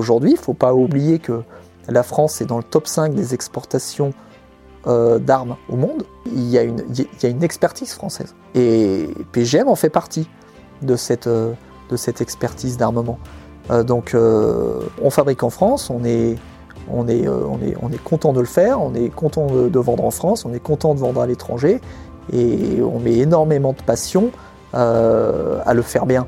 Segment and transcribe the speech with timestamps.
[0.00, 1.42] aujourd'hui, il ne faut pas oublier que
[1.88, 4.12] la France est dans le top 5 des exportations
[4.86, 6.04] euh, d'armes au monde.
[6.26, 8.34] Il y, a une, expertise française.
[8.54, 10.26] Et PGM en fait partie
[10.80, 11.52] de cette, euh,
[12.20, 13.18] expertise d'armement.
[13.70, 16.36] Euh, donc on fabrique en France, on est,
[16.90, 20.04] on, est, on, est, on est content de le faire, on est content de vendre
[20.04, 21.80] en France, on est content de vendre à l'étranger,
[22.32, 24.30] et on met énormément de passion
[24.72, 26.26] à le faire bien.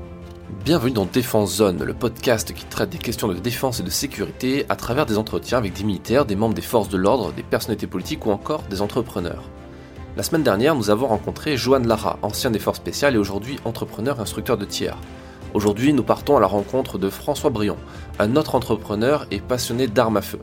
[0.60, 4.64] Bienvenue dans Défense Zone, le podcast qui traite des questions de défense et de sécurité
[4.68, 7.88] à travers des entretiens avec des militaires, des membres des forces de l'ordre, des personnalités
[7.88, 9.42] politiques ou encore des entrepreneurs.
[10.16, 14.18] La semaine dernière, nous avons rencontré Joanne Lara, ancien des forces spéciales et aujourd'hui entrepreneur
[14.18, 14.96] et instructeur de tiers.
[15.52, 17.78] Aujourd'hui, nous partons à la rencontre de François Brion,
[18.20, 20.38] un autre entrepreneur et passionné d'armes à feu.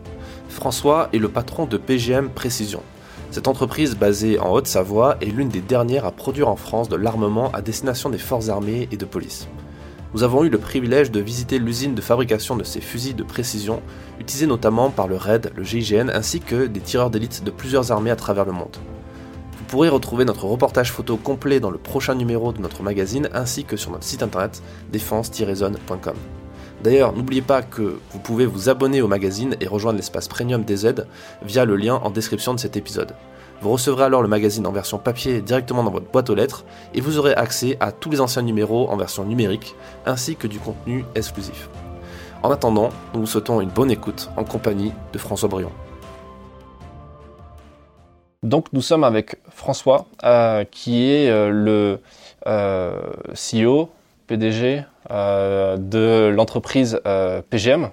[0.49, 2.82] François est le patron de PGM Précision.
[3.32, 7.52] Cette entreprise basée en Haute-Savoie est l'une des dernières à produire en France de l'armement
[7.54, 9.48] à destination des forces armées et de police
[10.13, 13.81] nous avons eu le privilège de visiter l'usine de fabrication de ces fusils de précision,
[14.20, 18.10] utilisés notamment par le RAID, le GIGN, ainsi que des tireurs d'élite de plusieurs armées
[18.10, 18.76] à travers le monde.
[19.57, 23.65] Vous pourrez retrouver notre reportage photo complet dans le prochain numéro de notre magazine, ainsi
[23.65, 26.15] que sur notre site internet défense-zone.com.
[26.84, 31.05] D'ailleurs, n'oubliez pas que vous pouvez vous abonner au magazine et rejoindre l'espace Premium DZ
[31.43, 33.13] via le lien en description de cet épisode.
[33.62, 37.02] Vous recevrez alors le magazine en version papier directement dans votre boîte aux lettres et
[37.02, 41.04] vous aurez accès à tous les anciens numéros en version numérique ainsi que du contenu
[41.13, 41.70] exclusif.
[42.41, 45.71] En attendant, nous vous souhaitons une bonne écoute en compagnie de François Brion.
[48.43, 51.99] Donc nous sommes avec François euh, qui est euh, le
[52.48, 52.98] euh,
[53.34, 53.90] CEO,
[54.27, 57.02] PDG de l'entreprise
[57.49, 57.90] PGM.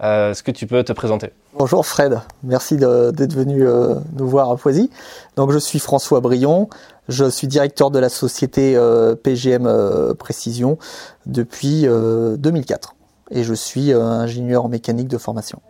[0.00, 1.30] Est-ce que tu peux te présenter?
[1.56, 4.90] Bonjour Fred, merci d'être venu euh, nous voir à Poisy.
[5.36, 6.68] Donc je suis François Brion,
[7.08, 10.78] je suis directeur de la société euh, PGM euh, Précision
[11.26, 12.96] depuis 2004
[13.30, 15.60] et je suis ingénieur en mécanique de formation.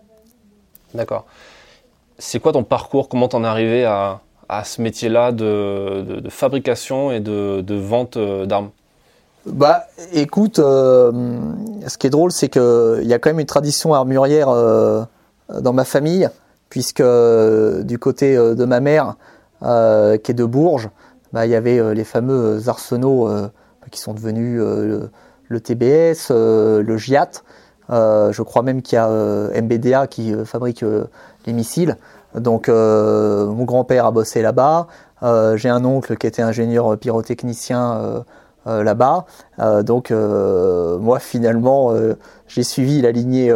[0.95, 1.27] D'accord.
[2.19, 3.11] C'est quoi ton parcours?
[3.11, 4.21] Comment t'en es arrivé à,
[4.65, 8.70] ce métier-là de, fabrication et de, vente d'armes?
[9.45, 14.48] Bah, écoute, ce qui est drôle, c'est qu'il y a quand même une tradition armurière
[15.49, 16.29] dans ma famille,
[16.69, 19.17] puisque euh, du côté euh, de ma mère,
[19.63, 20.91] qui est de Bourges,
[21.33, 23.31] bah, il y avait les fameux arsenaux
[23.91, 27.31] qui sont devenus le, TBS, le GIAT.
[27.89, 30.85] je crois même qu'il y a MBDA qui fabrique
[31.47, 31.97] les missiles.
[32.35, 34.87] Donc mon grand-père a bossé là-bas.
[35.55, 38.23] J'ai un oncle qui était ingénieur pyrotechnicien
[38.67, 39.25] là-bas.
[39.83, 41.95] donc moi finalement
[42.49, 43.51] j'ai suivi la lignée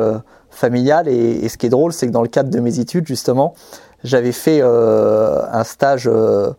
[0.58, 1.08] familiale.
[1.08, 3.54] Et, ce qui est drôle, c'est que dans le cadre de mes études, justement,
[4.04, 6.52] j'avais fait euh, un stage euh,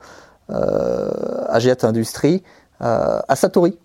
[0.49, 2.43] euh, à Jet Industrie
[2.81, 3.77] à Satori.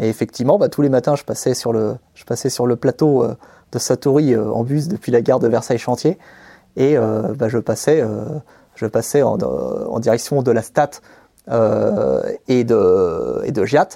[0.00, 3.26] Et effectivement, bah, tous les matins, je passais sur le, je passais sur le plateau
[3.70, 6.18] de Satori en bus depuis la gare de Versailles-Chantier.
[6.76, 8.02] Et bah, je passais,
[9.22, 11.02] en, direction de la STAT
[12.48, 13.88] et de, et de Giat.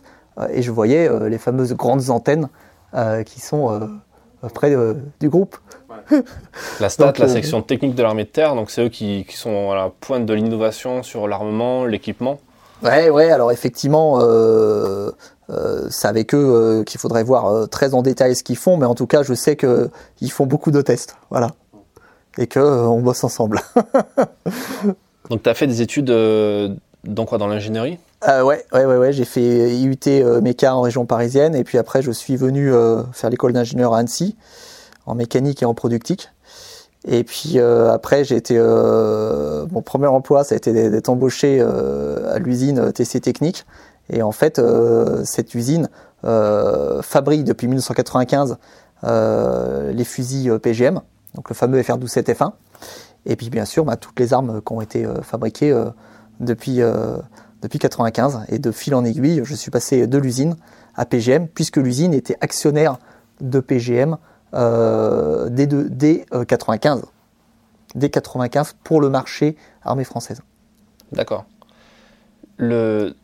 [0.50, 2.50] et je voyais les fameuses grandes antennes
[3.24, 3.80] qui sont
[4.50, 4.74] près
[5.20, 5.56] du groupe.
[6.80, 9.70] La STAT, la euh, section technique de l'armée de terre, donc c'est eux qui, sont
[9.70, 12.38] à la pointe de l'innovation sur l'armement, l'équipement.
[12.82, 13.30] Ouais, ouais.
[13.30, 15.10] Alors effectivement, euh,
[15.50, 18.94] euh, c'est avec eux qu'il faudrait voir très en détail ce qu'ils font, mais en
[18.94, 19.90] tout cas, je sais que
[20.20, 21.48] ils font beaucoup de tests, voilà,
[22.38, 23.60] et que on bosse ensemble.
[25.30, 27.98] donc, tu as fait des études dans quoi Dans l'ingénierie?
[28.26, 32.00] Euh, ouais, ouais, ouais, j'ai fait IUT euh, méca en région parisienne et puis après
[32.00, 34.36] je suis venu euh, faire l'école d'ingénieur à Annecy
[35.04, 36.30] en mécanique et en productique.
[37.06, 42.38] Et puis euh, après j'ai été mon premier emploi ça a été d'être embauché à
[42.38, 43.64] l'usine TC Technique
[44.10, 44.60] et en fait
[45.24, 45.88] cette usine
[46.22, 48.56] fabrique depuis 1995
[49.04, 51.00] les fusils PGM
[51.34, 52.52] donc le fameux FR12 F1
[53.26, 55.80] et puis bien sûr bah, toutes les armes qui ont été fabriquées
[56.40, 56.80] depuis
[57.62, 60.56] depuis 95 et de fil en aiguille, je suis passé de l'usine
[60.94, 62.98] à PGM puisque l'usine était actionnaire
[63.40, 64.16] de PGM
[64.54, 67.00] euh, dès, dès 95.
[67.00, 67.02] Euh,
[67.94, 70.42] dès 95 pour le marché armée française.
[71.12, 71.44] D'accord.
[72.56, 73.14] Le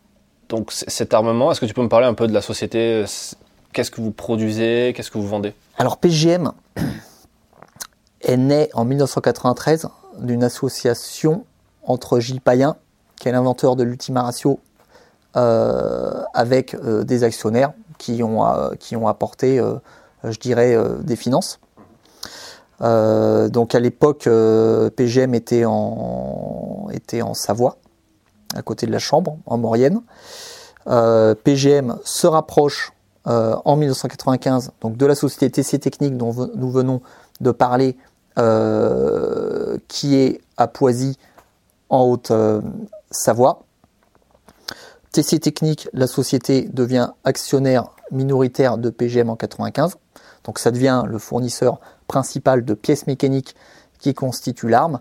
[0.48, 3.04] donc cet armement, est-ce que tu peux me parler un peu de la société
[3.72, 5.54] Qu'est-ce que vous produisez Qu'est-ce que vous vendez?
[5.78, 6.52] Alors PGM
[8.20, 11.46] est né en 1993 d'une association
[11.84, 12.76] entre Gilles Payen
[13.22, 14.58] qui est l'inventeur de l'Ultima Ratio,
[15.36, 19.62] euh, avec euh, des actionnaires qui ont, euh, qui ont apporté,
[20.24, 21.60] je dirais, des finances.
[22.80, 24.28] donc à l'époque,
[24.96, 27.76] PGM était en, était en Savoie,
[28.56, 30.00] à côté de la Chambre, en Maurienne.
[30.84, 32.92] PGM se rapproche
[33.24, 37.02] en 1995, donc de la société TC Technique dont nous venons
[37.40, 37.96] de parler,
[39.86, 41.16] qui est à Poisy
[41.88, 42.04] en
[43.12, 43.64] Haute-Savoie.
[45.12, 49.98] TC Technique, la société devient actionnaire minoritaire de PGM en 95.
[50.44, 51.78] Donc ça devient le fournisseur
[52.08, 53.54] principal de pièces mécaniques
[53.98, 55.00] qui constituent l'arme.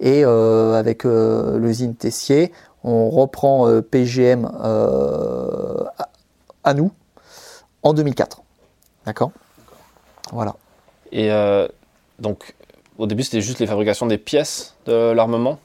[0.00, 2.52] Et euh, avec euh, l'usine Tessier,
[2.82, 4.46] on reprend euh, PGM
[6.64, 6.90] à, nous
[7.82, 8.42] en 2004.
[9.04, 9.32] D'accord?
[10.32, 10.56] Voilà.
[11.12, 11.30] Et
[12.18, 12.54] donc,
[12.96, 15.58] au début, c'était juste les fabrications des pièces de l'armement?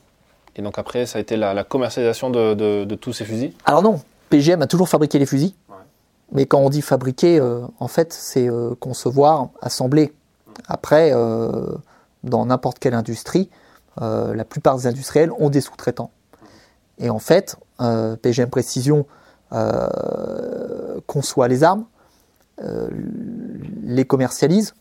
[0.56, 4.62] Et donc après, ça a été la, commercialisation de, tous ces fusils Alors non, PGM
[4.62, 5.54] a toujours fabriqué les fusils.
[6.32, 10.14] Mais quand on dit fabriquer, euh, en fait, c'est euh, concevoir, assembler.
[10.68, 11.76] Après, euh,
[12.24, 13.50] dans n'importe quelle industrie,
[13.98, 16.12] la plupart des industriels ont des sous-traitants.
[16.98, 17.56] Et en fait,
[18.22, 19.06] PGM Précision
[21.08, 21.86] conçoit les armes,
[22.62, 24.74] les commercialise,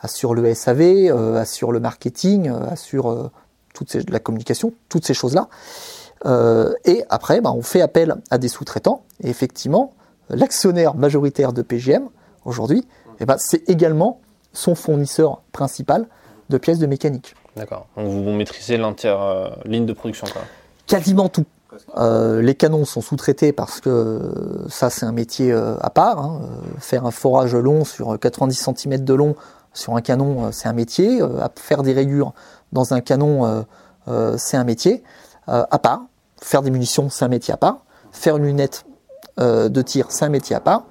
[0.00, 3.30] assure le SAV, assure le marketing, assure
[3.76, 5.48] toute la communication, toutes ces choses-là.
[6.24, 9.04] Euh, et après, bah, on fait appel à des sous-traitants.
[9.22, 9.92] Et effectivement,
[10.30, 12.08] l'actionnaire majoritaire de PGM,
[12.44, 12.86] aujourd'hui,
[13.20, 14.20] eh ben, c'est également
[14.52, 16.06] son fournisseur principal
[16.48, 17.34] de pièces de mécanique.
[17.56, 17.86] D'accord.
[17.96, 20.42] Donc vous maîtrisez l'entière euh, ligne de production quoi.
[20.86, 21.46] Quasiment tout.
[21.96, 24.20] Euh, les canons sont sous-traités parce que
[24.68, 26.18] ça c'est un métier à part.
[26.18, 26.40] Hein.
[26.78, 29.36] Faire un forage long sur 90 cm de long
[29.72, 31.20] sur un canon c'est un métier.
[31.56, 32.32] faire des rayures
[32.72, 33.62] dans un canon, euh,
[34.08, 35.02] euh, c'est un métier
[35.48, 36.02] euh, à part.
[36.40, 37.78] Faire des munitions, c'est un métier à part.
[38.12, 38.84] Faire une lunette
[39.38, 40.84] de tir, c'est un métier à part.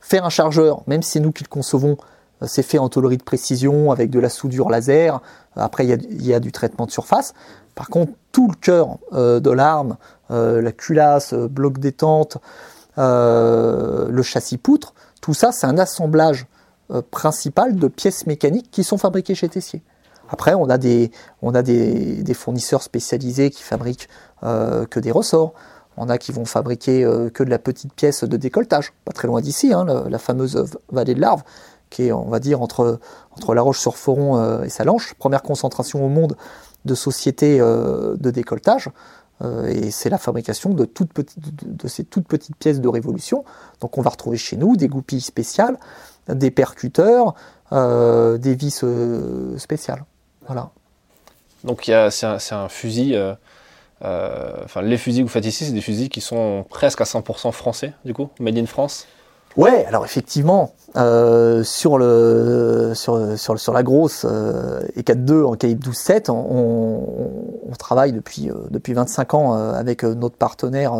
[0.00, 1.96] Faire un chargeur, même si c'est nous qui le concevons,
[2.42, 5.20] c'est fait en tôlerie de précision avec de la soudure laser.
[5.54, 7.34] Après, il y, a, du traitement de surface.
[7.76, 9.96] Par contre, tout le cœur de l'arme,
[10.30, 12.38] la culasse, bloc détente,
[12.96, 16.46] le châssis poutre, tout ça, c'est un assemblage
[17.12, 19.84] principal de pièces mécaniques qui sont fabriquées chez Tessier.
[20.28, 21.10] Après, on a des,
[21.42, 24.08] on a des, fournisseurs spécialisés qui fabriquent
[24.42, 25.52] euh, que des ressorts.
[25.96, 29.28] On a qui vont fabriquer euh, que de la petite pièce de décolletage, pas très
[29.28, 31.44] loin d'ici, hein, la, fameuse vallée de l'Arve,
[31.90, 32.98] qui est, on va dire, entre,
[33.36, 36.36] entre La Roche-sur-Foron euh, et Salanches, première concentration au monde
[36.84, 38.90] de sociétés de décolletage.
[39.66, 43.42] et c'est la fabrication de, toutes de, ces toutes petites pièces de révolution.
[43.80, 45.78] Donc on va retrouver chez nous des goupilles spéciales,
[46.28, 47.36] des percuteurs,
[47.72, 48.84] des vis
[49.56, 50.04] spéciales.
[50.46, 50.70] Voilà.
[51.64, 53.14] Donc c'est un, fusil.
[53.14, 53.34] Euh,
[54.04, 57.04] euh, enfin, les fusils que vous faites ici, c'est des fusils qui sont presque à
[57.04, 59.06] 100% français, du coup, made in France?
[59.56, 66.30] Ouais, alors effectivement, euh, sur, le, sur, sur, sur, la grosse E4-2 en calibre 12-7,
[66.30, 70.94] on, on, travaille depuis, depuis 25 ans avec notre partenaire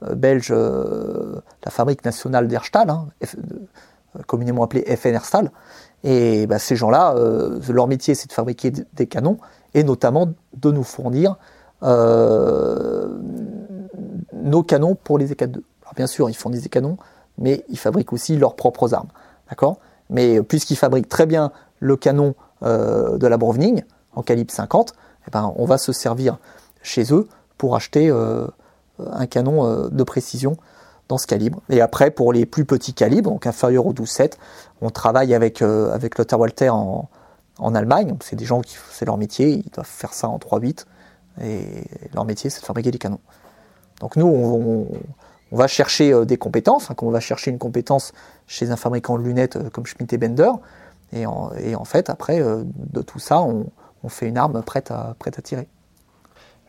[0.00, 3.08] belge, la fabrique nationale d'Erstahl, hein,
[4.26, 5.50] communément appelée FN Erstal.
[6.04, 9.38] Et bah, ces gens-là, euh, leur métier, c'est de fabriquer des canons
[9.74, 11.36] et notamment de nous fournir
[11.82, 13.08] euh,
[14.32, 15.62] nos canons pour les E4-2.
[15.82, 16.96] Alors bien sûr, ils fournissent des canons,
[17.38, 19.08] mais ils fabriquent aussi leurs propres armes.
[19.48, 19.78] D'accord?
[20.10, 23.82] Mais puisqu'ils fabriquent très bien le canon euh, de la Browning
[24.14, 24.94] en calibre 50,
[25.26, 26.38] eh ben, on va se servir
[26.82, 30.56] chez eux pour acheter un canon de précision
[31.12, 31.60] dans ce calibre.
[31.68, 34.32] Et après, pour les plus petits calibres, donc inférieurs au 12-7,
[34.80, 37.10] on travaille avec, euh, avec Lothar Walter en,
[37.58, 38.16] en Allemagne.
[38.20, 40.86] C'est des gens qui, c'est leur métier, ils doivent faire ça en 3-8.
[41.42, 41.84] Et
[42.14, 43.20] leur métier, c'est de fabriquer des canons.
[44.00, 44.86] Donc nous, on,
[45.56, 48.12] va chercher euh, des compétences, hein, on va chercher une compétence
[48.46, 50.50] chez un fabricant de lunettes euh, comme Schmidt et Bender.
[51.14, 53.66] Et en, fait, après, de tout ça, on,
[54.08, 55.68] fait une arme à, prête à tirer.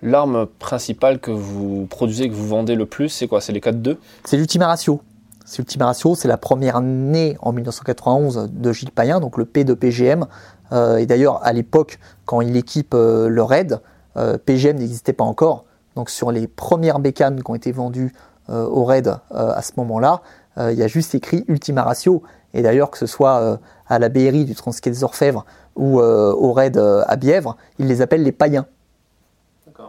[0.03, 3.39] L'arme principale que vous produisez, que vous vendez le plus, c'est quoi?
[3.39, 3.95] C'est les 4-2
[4.25, 4.99] C'est l'Ultima Ratio.
[5.45, 9.63] C'est Ultima Ratio, c'est la première née en 1991 de Gilles Payen, donc le P
[9.63, 10.25] de PGM.
[10.73, 13.79] Euh, et d'ailleurs, à l'époque, quand il équipe euh, le RAID,
[14.17, 15.63] euh, PGM n'existait pas encore.
[15.95, 18.13] Donc sur les premières bécanes qui ont été vendues
[18.49, 20.21] au RAID à ce moment-là,
[20.57, 22.23] il y a juste écrit Ultima Ratio.
[22.53, 25.45] Et d'ailleurs, que ce soit à la BRI du Transquai des Orfèvres
[25.77, 28.65] ou au RAID à Bièvre, ils les appellent les païens.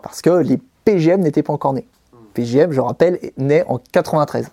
[0.03, 1.87] Parce que les PGM n'étaient pas encore nés.
[2.35, 4.50] PGM, je rappelle, est né en 93.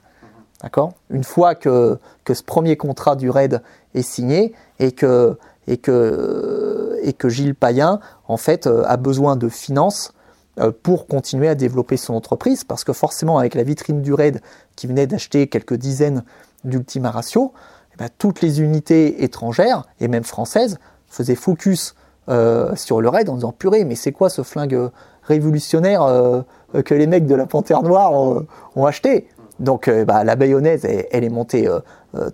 [0.62, 0.94] D'accord?
[1.10, 3.62] Une fois que, que, ce premier contrat du RAID
[3.96, 9.36] est signé et que, et que, et que Gilles Payen, en fait, euh, a besoin
[9.36, 10.14] de finances
[10.60, 14.42] euh, pour continuer à développer son entreprise, parce que forcément, avec la vitrine du RAID
[14.76, 16.24] qui venait d'acheter quelques dizaines
[16.64, 17.54] d'Ultima Ratio,
[17.94, 21.96] eh ben, toutes les unités étrangères, et même françaises, faisaient focus
[22.30, 24.92] euh, sur le RAID en disant purée, mais c'est quoi ce flingue
[25.24, 26.44] révolutionnaire
[26.86, 29.28] que les mecs de la Panthère Noire ont, ont acheté
[29.60, 31.70] Donc bah, la bayonnaise, elle, est montée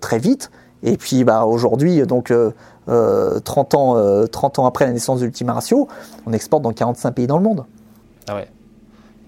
[0.01, 0.51] très vite.
[0.83, 2.31] Et puis bah, aujourd'hui, donc
[2.87, 5.87] 30 ans, 30 ans après la naissance de l'Ultima Ratio,
[6.25, 7.65] on exporte dans 45 pays dans le monde.
[8.27, 8.47] Ah ouais.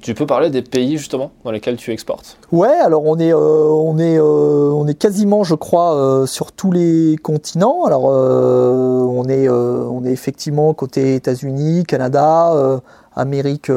[0.01, 2.38] Tu peux parler des pays justement dans lesquels tu exportes?
[2.54, 6.54] Ouais, alors on est, euh, on est, euh, on est quasiment, je crois, euh, sur
[6.54, 7.84] tous les continents.
[7.84, 12.82] Alors on est, on est effectivement côté États-Unis, Canada,
[13.20, 13.72] Amérique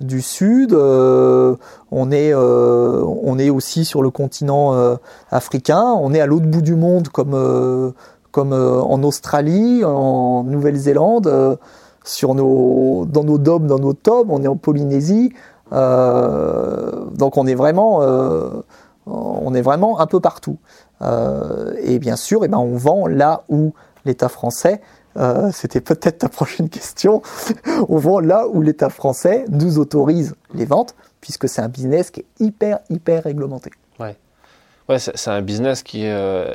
[0.00, 0.72] du Sud.
[0.72, 4.96] on est, on est aussi sur le continent
[5.30, 5.82] africain.
[6.00, 7.34] On est à l'autre bout du monde, comme,
[8.34, 11.58] en Australie, en Nouvelle-Zélande
[12.28, 15.32] dans nos dômes, dans nos tomes, on est en Polynésie.
[15.72, 18.50] Euh, donc on est vraiment, euh,
[19.06, 20.58] un peu partout.
[21.00, 23.72] Euh, et bien sûr, eh ben, on vend là où
[24.04, 24.80] l'État français,
[25.52, 27.22] c'était peut-être ta prochaine question,
[27.88, 32.20] on vend là où l'État français nous autorise les ventes, puisque c'est un business qui
[32.20, 33.70] est hyper, hyper réglementé.
[33.98, 34.16] Ouais.
[34.88, 36.52] Ouais, c'est un business qui est euh,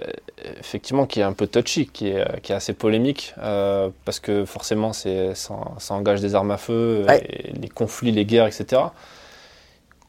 [0.60, 4.44] effectivement qui est un peu touchy, qui est, qui est assez polémique, euh, parce que
[4.44, 5.56] forcément c'est, ça,
[5.90, 7.06] engage des armes à feu,
[7.54, 8.82] les conflits, les guerres, etc.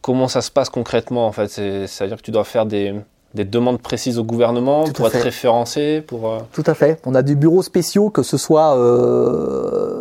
[0.03, 1.49] Comment ça se passe concrètement en fait?
[1.49, 2.95] C'est-à-dire que tu dois faire des,
[3.35, 7.01] des demandes précises au gouvernement pour être référencé pour, euh, Tout à fait.
[7.05, 8.73] On a des bureaux spéciaux, que ce soit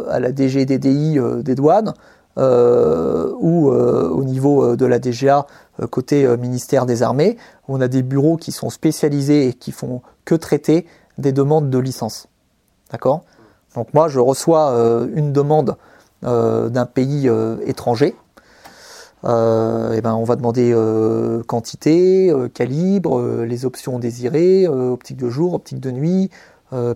[0.10, 1.94] à la DGDDI des douanes,
[2.38, 5.48] euh, ou euh, au niveau euh, de la DGA
[5.90, 10.34] côté ministère des Armées, on a des bureaux qui sont spécialisés et qui font que
[10.34, 10.88] traiter
[11.20, 12.28] des demandes de licence.
[12.92, 13.24] D'accord?
[13.76, 14.72] Donc moi, je reçois
[15.14, 15.78] une demande
[16.24, 17.30] d'un pays
[17.64, 18.16] étranger.
[19.28, 20.74] Et ben, on va demander
[21.48, 26.30] quantité, calibre, les options désirées, optique de jour, optique de nuit,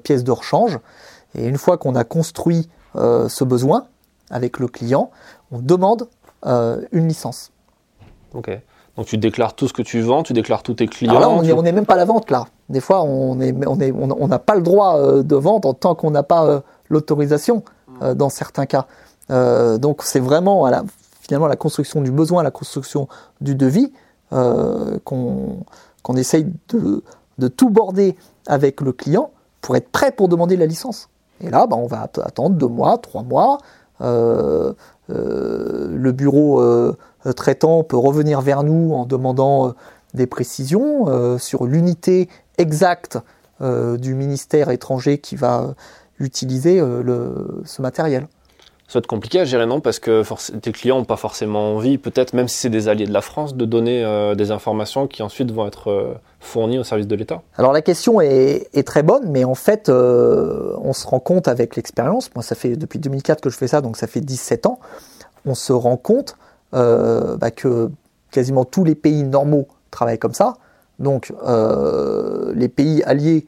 [0.04, 0.80] pièces de rechange.
[1.36, 3.86] Et une fois qu'on a construit ce besoin,
[4.32, 5.12] avec le client,
[5.52, 6.08] on demande
[6.46, 7.52] euh, une licence.
[8.34, 8.50] Ok.
[8.98, 11.16] Donc tu déclares tout ce que tu vends, tu déclares tous tes clients.
[11.16, 12.46] Alors là, on n'est même pas à la vente là.
[12.70, 16.12] Des fois, on n'a on est, on, pas le droit euh, de vendre tant qu'on
[16.12, 16.60] n'a pas euh,
[16.90, 17.64] l'autorisation
[18.16, 18.88] dans certains cas.
[19.30, 20.84] donc c'est vraiment la,
[21.22, 23.08] finalement la construction du besoin, la construction
[23.40, 23.94] du devis
[24.30, 25.66] qu'on
[26.16, 27.04] essaye de,
[27.38, 28.16] de, tout border
[28.48, 31.10] avec le client pour être prêt pour demander la licence.
[31.42, 33.58] Et là, bah, on va attendre deux mois, trois mois.
[34.02, 34.74] Euh,
[35.10, 36.96] euh, le bureau euh,
[37.36, 39.74] traitant peut revenir vers nous en demandant
[40.14, 43.18] des précisions sur l'unité exacte
[43.62, 45.76] du ministère étranger qui va
[46.20, 48.28] utiliser ce matériel
[48.92, 50.22] ça va être compliqué à gérer, non Parce que
[50.58, 53.56] tes clients n'ont pas forcément envie, peut-être même si c'est des alliés de la France,
[53.56, 57.42] de donner euh, des informations qui ensuite vont être euh, fournies au service de l'État.
[57.56, 61.78] Alors la question est, très bonne, mais en fait, euh, on se rend compte avec
[61.78, 64.78] l'expérience, moi ça fait depuis 2004 que je fais ça, donc ça fait 17 ans,
[65.46, 66.36] on se rend compte
[66.74, 67.90] bah, que
[68.30, 70.56] quasiment tous les pays normaux travaillent comme ça.
[71.00, 71.32] Donc
[72.54, 73.48] les pays alliés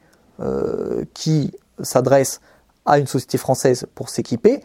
[1.12, 2.40] qui s'adressent
[2.86, 4.62] à une société française pour s'équiper,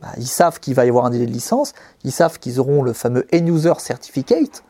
[0.00, 1.72] bah, ils savent qu'il va y avoir un délai de licence,
[2.04, 4.64] ils savent qu'ils auront le fameux End-User Certificate,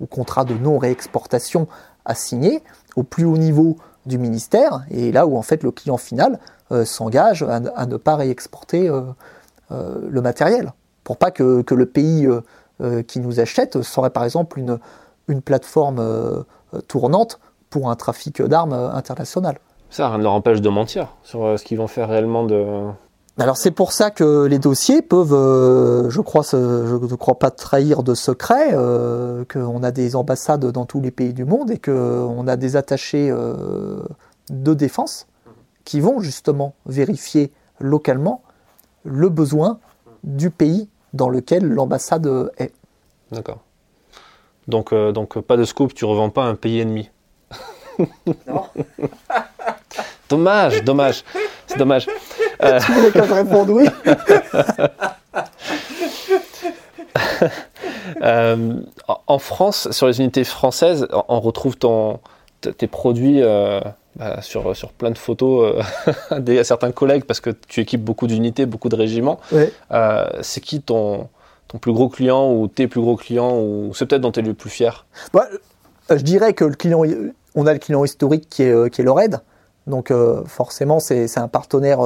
[0.00, 1.66] ou contrat de non-réexportation
[2.04, 2.62] à signer,
[2.96, 3.76] au plus haut niveau
[4.06, 6.38] du ministère, et là où en fait le client final
[6.72, 9.02] euh, s'engage à, ne pas réexporter euh,
[9.72, 10.72] euh, le matériel,
[11.02, 12.28] pour pas que, le pays
[13.06, 14.80] qui nous achète serait par exemple une,
[15.28, 16.44] une plateforme
[16.88, 17.38] tournante
[17.70, 19.58] pour un trafic d'armes international.
[19.90, 22.90] Ça, rien ne leur empêche de mentir sur ce qu'ils vont faire réellement de,
[23.36, 27.50] alors c'est pour ça que les dossiers peuvent, euh, je crois, je ne crois pas
[27.50, 31.78] trahir de secret, euh, qu'on a des ambassades dans tous les pays du monde et
[31.78, 34.04] qu'on a des attachés euh,
[34.50, 35.26] de défense
[35.84, 37.50] qui vont justement vérifier
[37.80, 38.42] localement
[39.02, 39.80] le besoin
[40.22, 42.72] du pays dans lequel l'ambassade est.
[43.32, 43.58] D'accord.
[44.68, 47.10] Donc, donc pas de scoop, tu revends pas un pays ennemi.
[48.46, 48.64] Non.
[50.28, 51.24] dommage, dommage.
[51.66, 52.06] C'est dommage.
[52.62, 52.78] Euh...
[52.80, 53.88] Tu voulais que je réponde oui
[58.22, 58.74] euh,
[59.26, 62.20] En France, sur les unités françaises, on retrouve ton,
[62.60, 63.80] tes produits euh,
[64.16, 65.84] bah, sur, sur plein de photos
[66.30, 69.40] euh, des, à certains collègues parce que tu équipes beaucoup d'unités, beaucoup de régiments.
[70.42, 71.28] c'est qui ton,
[71.68, 74.42] ton plus gros client ou tes plus gros clients ou c'est peut-être dont tu es
[74.42, 75.06] le plus fier?
[75.32, 75.46] Bah,
[76.10, 77.02] Je dirais que le client,
[77.54, 79.40] on a le client historique qui est, qui est le RAID.
[79.86, 80.10] Donc
[80.46, 82.00] forcément, c'est un partenaire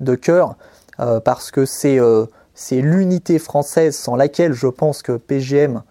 [0.00, 0.56] de cœur
[1.00, 5.82] euh, parce que euh, c'est l'unité française sans laquelle je pense que PGM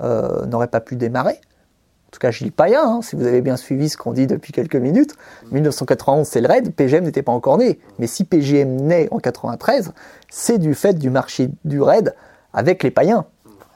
[0.00, 1.34] euh, n'aurait pas pu démarrer.
[1.34, 4.52] En tout cas, Gilles Payen, hein, si vous avez bien suivi ce qu'on dit depuis
[4.52, 5.14] quelques minutes,
[5.52, 7.78] 1991 c'est le RAID, PGM n'était pas encore né.
[7.98, 9.92] Mais si PGM naît en 93,
[10.30, 12.14] c'est du fait du marché du RAID
[12.54, 13.26] avec les païens,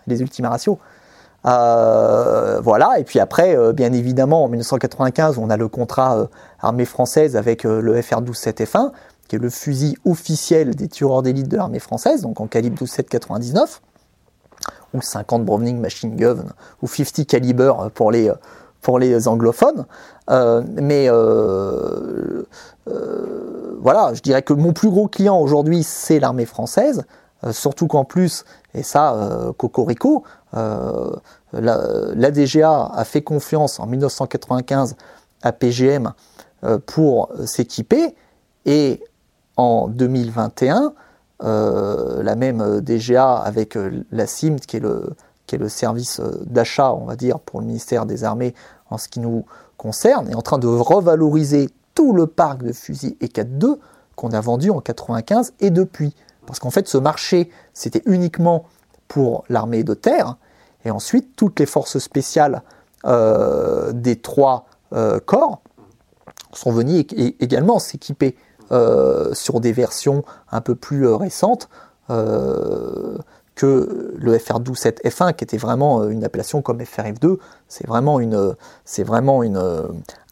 [0.07, 0.79] les Ultima Ratio.
[1.45, 6.29] voilà, et puis après, bien évidemment, en 1995, on a le contrat
[6.61, 8.93] armée française avec le FR-12-7F1,
[9.31, 13.79] qui est le fusil officiel des tueurs d'élite de l'armée française, donc en calibre 12-7-99,
[14.93, 16.47] ou 50 Browning Machine Gun,
[16.83, 19.87] ou 50 caliber pour les, anglophones.
[20.31, 22.43] Euh, mais euh,
[22.89, 27.05] euh, voilà, je dirais que mon plus gros client aujourd'hui, c'est l'armée française,
[27.53, 28.45] surtout qu'en plus,
[28.75, 30.25] et ça, Cocorico,
[31.53, 34.97] l'ADGA a fait confiance en 1995
[35.43, 36.15] à PGM
[36.87, 38.17] pour s'équiper,
[38.67, 39.05] et
[39.57, 40.95] en 2021,
[41.43, 47.07] euh, la même DGA avec euh, la CIMT, qui est le, service euh, d'achat, on
[47.07, 48.55] va dire, pour le ministère des Armées
[48.91, 49.47] en ce qui nous
[49.79, 53.79] concerne, est en train de revaloriser tout le parc de fusils E4-2
[54.17, 56.15] qu'on a vendu en 95 et depuis.
[56.47, 58.67] Parce qu'en fait, ce marché, c'était uniquement
[59.09, 60.37] pour l'armée de terre,
[60.85, 62.63] et ensuite, toutes les forces spéciales
[63.93, 64.67] des trois
[65.25, 65.63] corps
[66.53, 67.07] sont venues
[67.41, 68.37] également s'équiper
[69.35, 71.69] sur des versions un peu plus euh, récentes
[72.11, 73.17] euh,
[73.55, 79.03] que le FR12 F1 qui était vraiment une appellation comme FRF2 c'est vraiment une c'est
[79.03, 79.61] vraiment une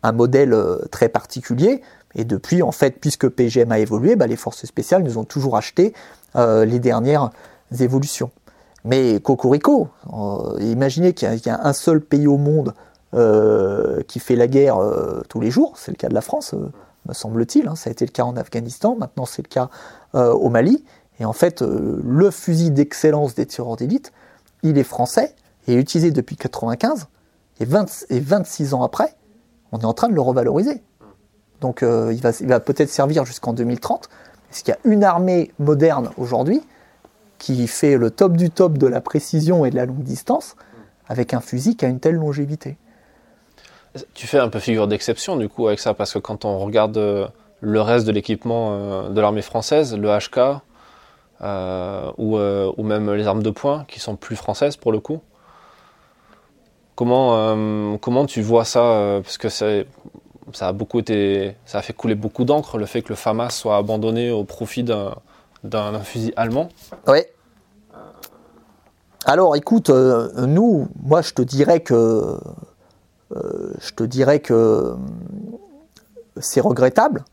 [0.02, 0.56] un modèle
[0.90, 1.82] très particulier.
[2.14, 5.56] Et depuis en fait puisque PGM a évolué bah, les forces spéciales nous ont toujours
[5.56, 5.92] acheté
[6.36, 7.30] les dernières
[7.78, 8.30] évolutions.
[8.84, 9.88] Mais Cocorico
[10.60, 12.72] imaginez qu'il y, a un seul pays au monde
[14.06, 14.78] qui fait la guerre
[15.28, 16.54] tous les jours c'est le cas de la France
[17.08, 17.66] me semble-t-il.
[17.66, 17.74] Hein.
[17.74, 19.70] Ça a été le cas en Afghanistan, maintenant c'est le cas
[20.14, 20.84] euh, au Mali.
[21.20, 24.12] Et en fait, euh, le fusil d'excellence des tireurs d'élite,
[24.62, 25.34] il est français
[25.66, 27.08] et utilisé depuis 95.
[27.60, 29.16] Et, 26 ans après,
[29.72, 30.82] on est en train de le revaloriser.
[31.60, 34.08] Donc euh, il va, il va peut-être servir jusqu'en 2030.
[34.50, 36.62] Est-ce qu'il y a une armée moderne aujourd'hui
[37.38, 40.56] qui fait le top du top de la précision et de la longue distance
[41.08, 42.78] avec un fusil qui a une telle longévité?
[44.14, 46.96] Tu fais un peu figure d'exception du coup avec ça, parce que quand on regarde
[46.96, 47.26] euh,
[47.60, 50.60] le reste de l'équipement euh, de l'armée française, le HK,
[51.42, 55.20] euh, ou, même les armes de poing, qui sont plus françaises pour le coup,
[56.96, 59.66] comment, tu vois ça Parce que ça
[60.60, 63.76] a, beaucoup été, ça a fait couler beaucoup d'encre, le fait que le FAMAS soit
[63.76, 66.70] abandonné au profit d'un fusil allemand.
[67.06, 67.20] Oui.
[69.24, 72.38] Alors écoute, nous, moi je te dirais que
[73.34, 74.94] je te dirais que euh,
[76.40, 77.24] c'est regrettable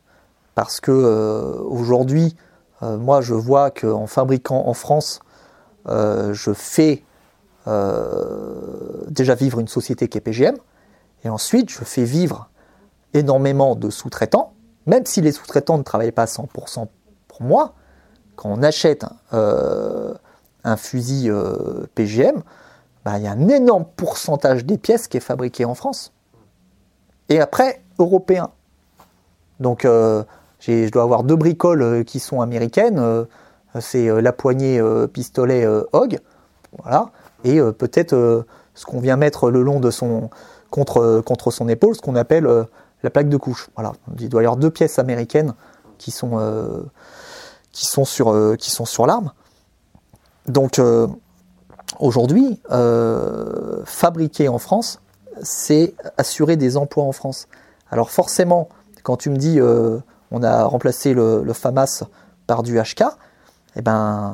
[0.53, 2.35] parce que euh, aujourd'hui,
[2.81, 5.21] moi je vois qu'en fabriquant en France,
[5.87, 7.03] je fais
[7.65, 10.55] déjà vivre une société qui est PGM,
[11.23, 12.49] et ensuite je fais vivre
[13.13, 14.53] énormément de sous-traitants,
[14.85, 16.87] même si les sous-traitants ne travaillent pas 100%
[17.27, 17.73] pour moi,
[18.35, 21.31] quand on achète un fusil
[21.95, 22.43] PGM,
[23.05, 26.11] bah, il y a un énorme pourcentage des pièces qui est fabriqué en France.
[27.29, 28.49] Et après, européen.
[29.59, 30.23] Donc, euh,
[30.59, 32.97] je dois avoir deux bricoles euh, qui sont américaines.
[32.99, 33.25] Euh,
[33.79, 36.17] c'est la poignée pistolet Hog.
[36.81, 37.11] Voilà.
[37.43, 40.29] Et peut-être ce qu'on vient mettre le long de son.
[40.69, 42.47] contre, contre son épaule, ce qu'on appelle
[43.03, 43.67] la plaque de couche.
[43.75, 43.91] Voilà.
[44.17, 45.55] Il doit y avoir deux pièces américaines
[45.97, 46.39] qui sont,
[47.73, 49.33] qui sont sur, qui sont sur l'arme.
[50.47, 50.79] Donc,
[51.99, 54.99] Aujourd'hui, euh, fabriquer en France,
[55.41, 57.47] c'est assurer des emplois en France.
[57.89, 58.69] Alors forcément,
[59.03, 59.99] quand tu me dis euh,
[60.31, 62.03] on a remplacé le, FAMAS
[62.47, 63.03] par du HK,
[63.75, 64.33] eh ben,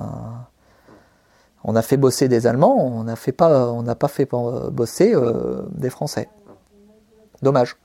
[1.64, 4.28] on a fait bosser des Allemands, on n'a pas, pas fait
[4.72, 6.30] bosser euh, des Français.
[7.42, 7.76] Dommage.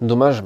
[0.00, 0.42] Dommage,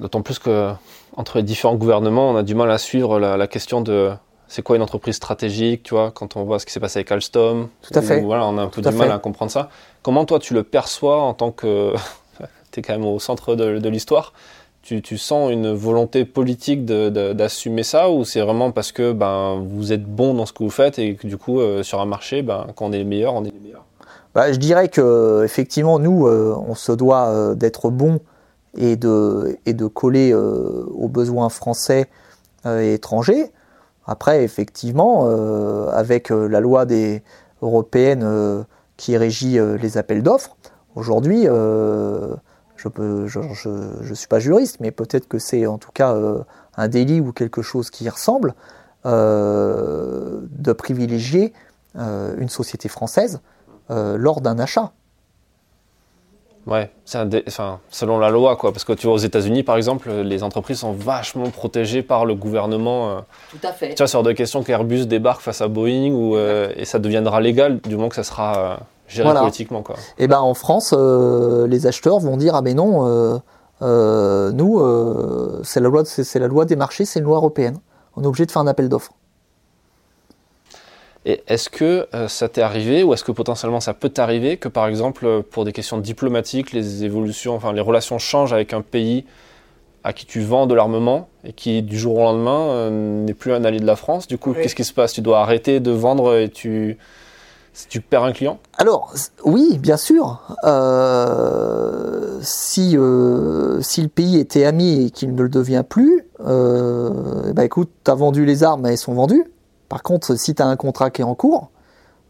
[0.00, 0.72] d'autant plus que
[1.16, 4.12] entre les différents gouvernements, on a du mal à suivre la question de
[4.52, 7.10] c'est quoi une entreprise stratégique, tu vois, quand on voit ce qui s'est passé avec
[7.10, 7.68] Alstom?
[7.80, 8.20] Tout à fait.
[8.20, 9.70] Voilà, on a un peu du mal à comprendre ça.
[10.02, 11.94] Comment toi tu le perçois en tant que.
[12.70, 14.34] tu es quand même au centre de, l'histoire?
[14.82, 20.04] Tu, sens une volonté politique d'assumer ça ou c'est vraiment parce que ben, vous êtes
[20.04, 22.66] bon dans ce que vous faites et que du coup, euh, sur un marché, ben,
[22.76, 23.86] quand on est les meilleurs, on est les meilleurs
[24.34, 28.20] bah, Je dirais que effectivement, nous, euh, on se doit euh, d'être bon
[28.76, 32.10] et de, et de coller aux besoins français
[32.66, 33.50] et étrangers.
[34.06, 37.22] Après, effectivement, euh, avec euh, la loi des
[37.60, 38.64] européenne euh,
[38.96, 40.56] qui régit les appels d'offres,
[40.94, 42.36] aujourd'hui, je
[42.88, 46.16] ne suis pas juriste, mais peut-être que c'est en tout cas
[46.76, 48.54] un délit ou quelque chose qui y ressemble,
[49.04, 51.52] de privilégier
[51.96, 53.40] une société française
[53.88, 54.92] lors d'un achat.
[56.66, 58.72] Ouais, c'est enfin, selon la loi, quoi.
[58.72, 62.34] Parce que tu vois, aux États-Unis, par exemple, les entreprises sont vachement protégées par le
[62.34, 63.10] gouvernement.
[63.10, 63.20] Euh.
[63.50, 63.90] Tout à fait.
[63.90, 67.40] Tu vois, sur des questions qu'Airbus débarque face à Boeing ou, euh, et ça deviendra
[67.40, 69.96] légal du moment que ça sera Gérer politiquement, quoi.
[70.16, 73.42] Et eh ben en France, les acheteurs vont dire ah mais non,
[73.80, 77.78] nous, c'est la loi, c'est la loi des marchés, c'est une loi européenne.
[78.16, 79.12] On est obligé de faire un appel d'offres.
[81.24, 84.68] Et est-ce que euh, ça t'est arrivé ou est-ce que potentiellement ça peut t'arriver que
[84.68, 88.82] par exemple euh, pour des questions diplomatiques, les évolutions, enfin les relations changent avec un
[88.82, 89.24] pays
[90.02, 93.52] à qui tu vends de l'armement et qui du jour au lendemain euh, n'est plus
[93.52, 94.26] un allié de la France?
[94.26, 95.12] Du coup, qu'est-ce qui se passe?
[95.12, 96.98] Tu dois arrêter de vendre et tu
[97.88, 98.58] tu perds un client?
[98.76, 100.42] Alors oui, bien sûr.
[102.42, 102.96] si
[103.80, 108.44] si le pays était ami et qu'il ne le devient plus, bah écoute, t'as vendu
[108.44, 109.44] les armes, elles sont vendues.
[109.92, 111.70] Par contre, si tu as un contrat qui est en cours,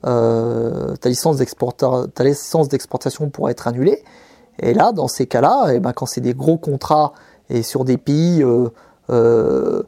[0.05, 4.03] euh, ta licence d'exportation pourra être annulée.
[4.59, 7.13] Et là, dans ces cas-là, eh ben, quand c'est des gros contrats
[7.51, 8.69] et sur des pays euh,
[9.11, 9.85] euh,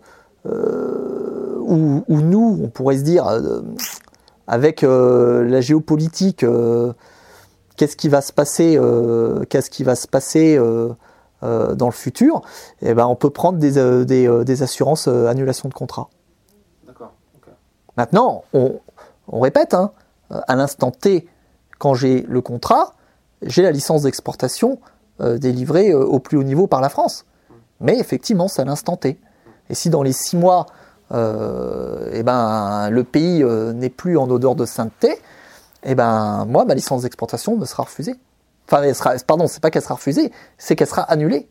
[1.66, 3.26] où, nous, on pourrait se dire,
[4.46, 6.46] avec la géopolitique,
[7.76, 8.78] qu'est-ce qui va se passer,
[9.48, 10.60] qu'est-ce qui va se passer
[11.42, 12.42] dans le futur,
[12.82, 16.08] eh ben, on peut prendre des, des assurances annulation de contrat.
[17.96, 18.80] Maintenant, on,
[19.28, 19.92] répète, hein,
[20.30, 21.28] à l'instant T,
[21.78, 22.94] quand j'ai le contrat,
[23.42, 24.78] j'ai la licence d'exportation
[25.20, 27.24] euh, délivrée euh, au plus haut niveau par la France.
[27.80, 29.18] Mais effectivement, c'est à l'instant T.
[29.70, 30.66] Et si dans les six mois,
[31.12, 35.20] euh, eh ben, le pays n'est plus en odeur de sainteté,
[35.82, 38.14] eh ben, moi, ma licence d'exportation me sera refusée.
[38.66, 41.48] Enfin, elle sera, pardon, c'est pas qu'elle sera refusée, c'est qu'elle sera annulée.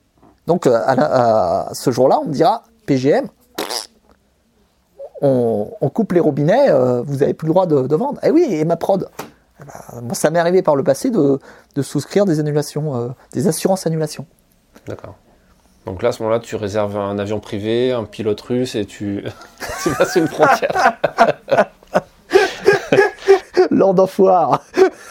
[0.48, 3.28] Donc, à ce jour-là, on me dira, PGM,
[5.24, 8.20] on, coupe les robinets, euh, vous n'avez plus le droit de, vendre.
[8.24, 9.10] Eh oui, et ma prod.
[9.62, 9.64] Eh
[10.02, 11.40] ben, ça m'est arrivé par le passé de,
[11.82, 14.26] souscrire des annulations, euh, des assurances annulations.
[14.88, 15.16] D'accord.
[15.86, 19.24] Donc là, à ce moment-là, tu réserves un avion privé, un pilote russe et tu,
[19.84, 20.98] tu passes une frontière.
[24.20, 24.62] War.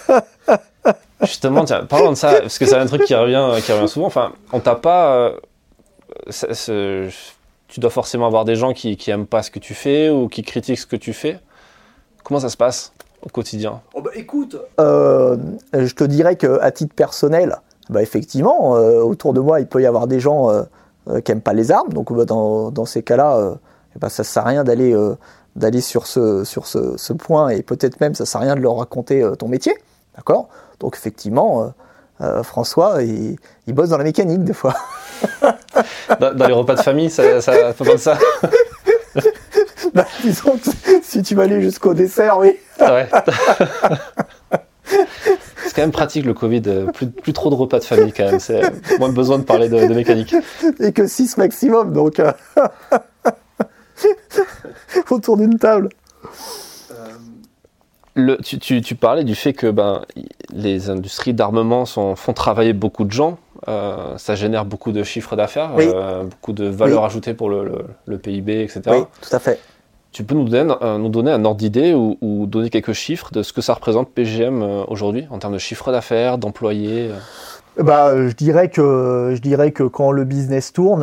[1.22, 4.06] Justement, tiens, parlons de ça, parce que c'est un truc qui revient, qui revient souvent.
[4.06, 5.30] Enfin, on t'a pas.
[6.68, 7.10] Euh,
[7.72, 10.28] tu dois forcément avoir des gens qui, qui aiment pas ce que tu fais ou
[10.28, 11.40] qui critiquent ce que tu fais.
[12.22, 12.92] Comment ça se passe
[13.24, 13.80] au quotidien?
[13.94, 15.38] Oh bah, Écoute, euh,
[15.72, 17.56] je te dirais qu'à titre personnel,
[17.88, 21.40] bah effectivement, euh, autour de moi, il peut y avoir des gens euh, qui n'aiment
[21.40, 21.94] pas les armes.
[21.94, 23.56] Donc bah, dans, dans, ces cas-là,
[23.98, 24.94] bah, ça ne sert à rien d'aller
[25.56, 28.54] d'aller sur, ce, sur ce, ce point et peut-être même ça ne sert à rien
[28.54, 29.72] de leur raconter ton métier.
[30.14, 30.50] D'accord?
[30.78, 31.72] Donc effectivement,
[32.42, 34.74] François, il, il bosse dans la mécanique des fois.
[36.20, 38.18] dans, les repas de famille, ça, ça ça
[39.94, 40.70] bah, disons que
[41.02, 42.56] si tu vas aller jusqu'au dessert, oui.
[42.80, 43.08] Ouais.
[44.84, 48.24] C'est quand même pratique le Covid, euh, plus, plus, trop de repas de famille quand
[48.24, 48.62] même, c'est
[48.98, 50.34] moins besoin de parler de, mécanique.
[50.80, 52.32] Et que 6 maximum, donc euh,
[55.10, 55.88] autour d'une table.
[58.14, 60.02] Le, tu, tu, tu, parlais du fait que ben,
[60.52, 65.70] les industries d'armement font travailler beaucoup de gens euh, ça génère beaucoup de chiffres d'affaires,
[65.78, 68.82] euh, beaucoup de valeur ajoutée pour le, PIB, etc.
[68.88, 69.60] Oui, tout à fait.
[70.10, 73.42] Tu peux nous donner, euh, nous donner un ordre d'idée ou, donner quelques chiffres de
[73.42, 77.10] ce que ça représente PGM aujourd'hui en termes de chiffre d'affaires, d'employés
[77.78, 81.00] bah, je dirais que je dirais que quand le business tourne,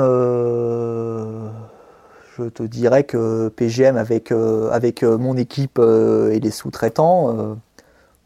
[2.38, 4.32] je te dirais que PGM avec
[4.72, 7.58] avec mon équipe et les sous-traitants,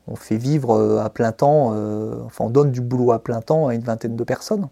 [0.08, 3.42] on fait vivre euh, à plein temps, euh, enfin on donne du boulot à plein
[3.42, 4.68] temps à une vingtaine de personnes.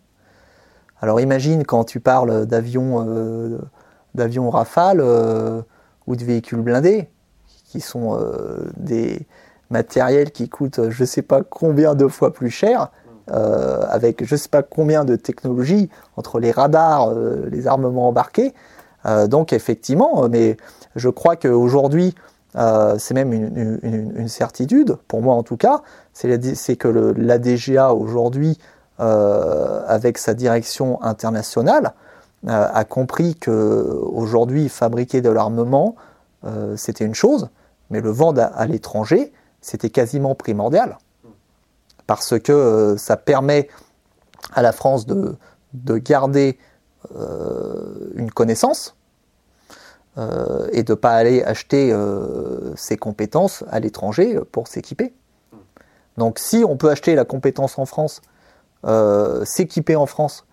[1.01, 3.57] Alors imagine quand tu parles d'avions euh,
[4.13, 5.01] d'avions Rafale
[6.05, 7.09] ou de véhicules blindés,
[7.65, 8.19] qui sont
[8.75, 9.25] des
[9.69, 12.91] matériels qui coûtent je ne sais pas combien de fois plus cher,
[13.27, 17.13] avec je ne sais pas combien de technologies entre les radars,
[17.49, 18.53] les armements embarqués.
[19.27, 20.57] donc effectivement, mais
[20.97, 22.13] je crois qu'aujourd'hui,
[22.57, 25.81] euh, c'est même une, certitude, pour moi en tout cas,
[26.13, 28.57] c'est que l'ADGA aujourd'hui,
[28.99, 31.93] euh, avec sa direction internationale,
[32.47, 35.95] euh, a compris que aujourd'hui fabriquer de l'armement,
[36.75, 37.49] c'était une chose,
[37.91, 40.97] mais le vendre à, l'étranger, c'était quasiment primordial.
[42.07, 43.69] Parce que ça permet
[44.53, 45.37] à la France de
[45.99, 46.57] garder
[48.15, 48.95] une connaissance,
[50.21, 55.13] euh, et de ne pas aller acheter euh, ses compétences à l'étranger pour s'équiper.
[56.17, 58.21] Donc si on peut acheter la compétence en France,
[58.85, 60.45] euh, s'équiper en France,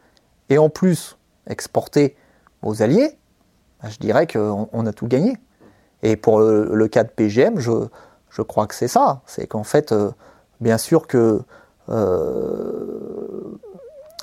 [0.48, 2.16] et en plus exporter
[2.62, 3.18] aux alliés,
[3.82, 5.36] bah, je dirais qu'on a tout gagné.
[6.02, 7.88] Et pour le, cas de PGM, je,
[8.30, 9.20] je crois que c'est ça.
[9.26, 9.92] C'est qu'en fait,
[10.60, 11.42] bien sûr que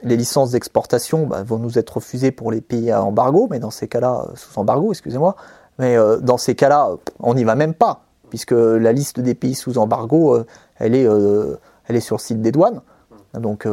[0.06, 3.72] les licences d'exportation bah, vont nous être refusées pour les pays à embargo, mais dans
[3.72, 5.36] ces cas-là, euh, sous embargo, excusez-moi,
[5.80, 8.02] mais euh, dans ces cas-là, on n'y va même pas.
[8.30, 10.38] puisque la liste des pays sous embargo,
[10.78, 11.08] elle est,
[11.88, 12.82] elle est sur le site des douanes.
[13.34, 13.68] Donc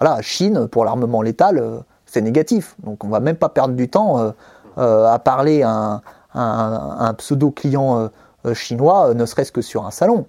[0.00, 2.74] voilà, Chine pour l'armement létal, c'est négatif.
[2.84, 4.32] Donc on va même pas perdre du temps
[4.76, 6.00] à parler à
[6.32, 8.08] un, pseudo client
[8.54, 10.26] chinois, ne serait-ce que sur un salon.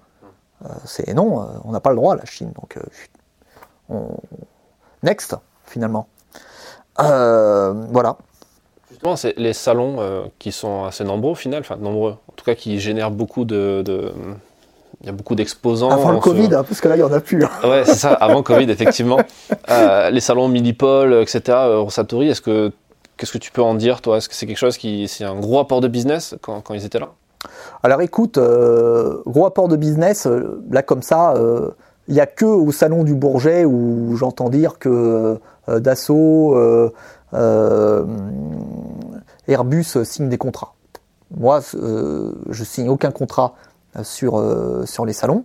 [0.84, 2.51] c'est non, on n'a pas le droit la Chine.
[2.60, 2.77] Donc
[5.03, 6.07] next finalement.
[6.97, 8.17] voilà.
[8.97, 12.43] Justement, c'est les salons euh, qui sont assez nombreux au final, enfin nombreux, en tout
[12.43, 13.83] cas qui génèrent beaucoup de,
[15.01, 15.91] il y a beaucoup d'exposants.
[15.91, 17.43] Avant le Covid, hein, parce que là, il n'y en a plus.
[17.43, 17.49] Hein.
[17.63, 19.19] Ouais, c'est ça, avant Covid, effectivement.
[19.69, 22.71] Euh, les salons Millipol, etc., euh, Rosatori, est-ce que,
[23.17, 24.17] qu'est-ce que tu peux en dire, toi?
[24.17, 26.86] Est-ce que c'est quelque chose qui, c'est un gros apport de business quand, quand ils
[26.86, 27.10] étaient là?
[27.83, 30.27] Alors écoute, gros apport de business,
[30.71, 31.33] là comme ça,
[32.08, 36.56] il n'y a que au salon du Bourget où j'entends dire que Dassault,
[37.34, 38.06] euh,
[39.48, 40.76] Airbus signe des contrats.
[41.36, 43.56] Moi, euh, je signe aucun contrat
[44.04, 45.43] sur, euh, sur les salons.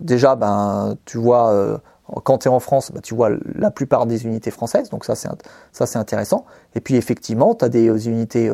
[0.00, 1.80] déjà, ben, tu vois,
[2.24, 5.14] quand tu es en France, ben, tu vois la plupart des unités françaises, donc ça
[5.14, 5.28] c'est,
[5.72, 6.44] ça c'est intéressant.
[6.74, 8.52] Et puis effectivement, tu as des unités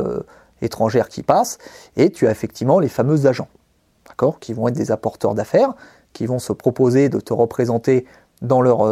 [0.62, 1.58] étrangères qui passent,
[1.96, 3.48] et tu as effectivement les fameux agents,
[4.06, 5.74] d'accord, qui vont être des apporteurs d'affaires,
[6.14, 8.06] qui vont se proposer de te représenter
[8.40, 8.88] dans leur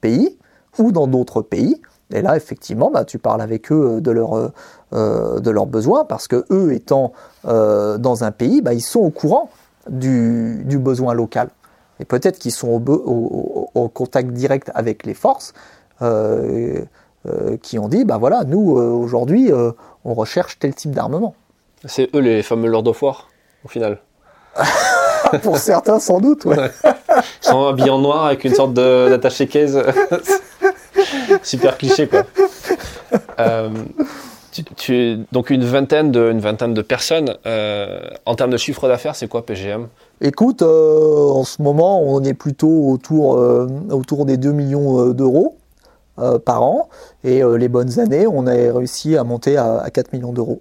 [0.00, 0.36] pays,
[0.78, 1.80] ou dans d'autres pays.
[2.12, 4.48] Et là, effectivement, bah, tu parles avec eux de, leur, euh,
[4.92, 7.12] euh, de leurs besoins, parce que eux étant
[7.46, 9.50] euh, dans un pays, bah, ils sont au courant
[9.88, 11.48] du, du besoin local.
[12.00, 15.54] Et peut-être qu'ils sont au, au, contact direct avec les forces
[17.62, 19.52] qui ont dit, bah voilà, nous, aujourd'hui,
[20.04, 21.36] on recherche tel type d'armement.
[21.84, 23.30] C'est eux les fameux Lord of War,
[23.64, 24.00] au final
[25.42, 26.70] Pour certains, sans doute, ouais.
[27.16, 29.82] Ils sont habillés en noir avec une sorte d'attaché case.
[31.42, 32.24] Super cliché, quoi.
[33.40, 33.68] Euh,
[34.76, 37.36] tu, donc une vingtaine de, une vingtaine de personnes.
[37.46, 39.88] Euh, en termes de chiffre d'affaires, c'est quoi PGM
[40.20, 43.40] Écoute, euh, en ce moment, on est plutôt autour,
[43.90, 45.56] autour des 2 millions d'euros
[46.44, 46.88] par an.
[47.24, 50.60] Et les bonnes années, on a réussi à monter à, 4 millions d'euros.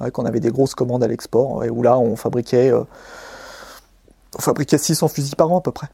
[0.00, 2.72] Ouais, qu'on avait des grosses commandes à l'export, et où là, on fabriquait,
[4.40, 5.88] fabriquait 600 fusils par an à peu près.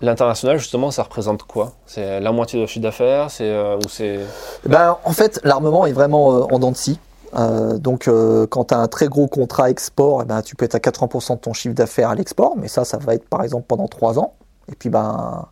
[0.00, 1.72] L'international, justement, ça représente quoi?
[1.86, 4.20] C'est la moitié de chiffre d'affaires c'est, euh, ou c'est...
[4.64, 7.00] Ben, en fait, l'armement est vraiment euh, en dents de scie.
[7.34, 8.08] Euh, donc,
[8.48, 11.34] quand tu as un très gros contrat export, eh ben, tu peux être à 80%
[11.34, 14.20] de ton chiffre d'affaires à l'export, mais ça, ça va être par exemple pendant 3
[14.20, 14.34] ans.
[14.70, 15.46] Et puis, ben,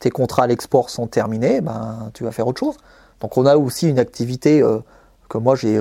[0.00, 2.76] tes contrats à l'export sont terminés, ben, tu vas faire autre chose.
[3.20, 4.60] Donc, on a aussi une activité
[5.28, 5.80] que moi j'ai,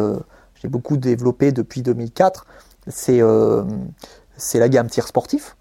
[0.61, 2.45] j'ai beaucoup développée depuis 2004,
[2.87, 3.21] c'est,
[4.37, 5.55] c'est la gamme tir sportif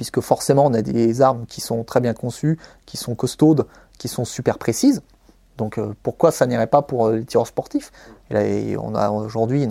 [0.00, 3.66] puisque forcément on a des armes qui sont très bien conçues, qui sont costaudes,
[3.98, 5.02] qui sont super précises.
[5.58, 7.92] Donc euh, pourquoi ça n'irait pas pour euh, les tireurs sportifs?
[8.30, 9.68] On a aujourd'hui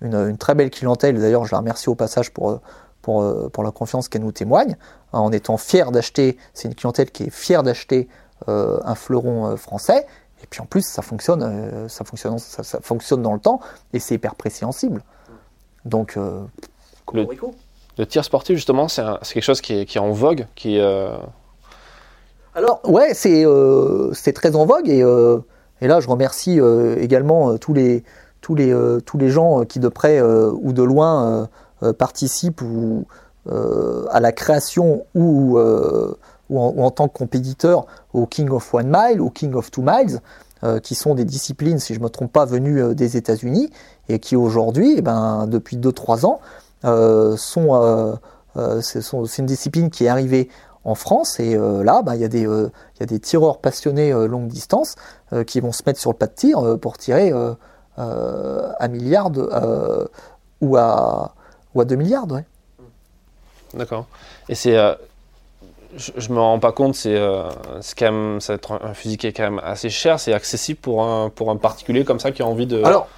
[0.00, 2.60] une, très belle clientèle, d'ailleurs je la remercie au passage pour,
[3.06, 4.76] euh, la confiance qu'elle nous témoigne,
[5.12, 8.08] en étant fière d'acheter, c'est une clientèle qui est fière d'acheter
[8.48, 10.06] un fleuron français,
[10.42, 13.60] et puis en plus ça fonctionne, ça, fonctionne ça, fonctionne dans le temps,
[13.92, 15.02] et c'est hyper préhensible.
[15.84, 16.16] Donc,
[17.12, 17.26] le,
[17.98, 21.16] le tir sportif, justement, c'est quelque chose qui est, en vogue, qui euh,
[22.54, 25.38] Alors, ouais, euh, c'est très en vogue, et, euh,
[25.80, 26.60] et, là, je remercie
[26.98, 28.04] également tous les,
[28.40, 28.72] tous, les,
[29.04, 31.48] tous les gens qui, de près ou de loin,
[31.98, 33.06] participent ou,
[33.46, 39.30] à la création ou, ou en, tant que compétiteur au King of One Mile, au
[39.30, 40.20] King of Two Miles,
[40.82, 43.70] qui sont des disciplines, si je ne me trompe pas, venues des États-Unis,
[44.08, 46.40] et qui aujourd'hui, eh ben, depuis 2-3 ans,
[46.84, 48.14] euh, sont, euh,
[48.56, 50.48] euh, c'est une discipline qui est arrivée
[50.84, 54.46] en France et là, bah, il y, a des, y a des tireurs passionnés longue
[54.48, 54.94] distance
[55.46, 57.30] qui vont se mettre sur le pas de tir pour tirer
[57.98, 59.30] à milliard
[60.62, 61.34] ou, à,
[61.74, 62.26] ou à 2 milliards.
[63.74, 64.06] D'accord.
[64.48, 64.78] Et c'est
[65.98, 69.44] je, je, me rends pas compte, c'est quand même être un fusil qui est quand
[69.44, 72.66] même assez cher, c'est accessible pour un pour un particulier comme ça qui a envie
[72.66, 72.82] de.
[72.82, 73.08] Alors,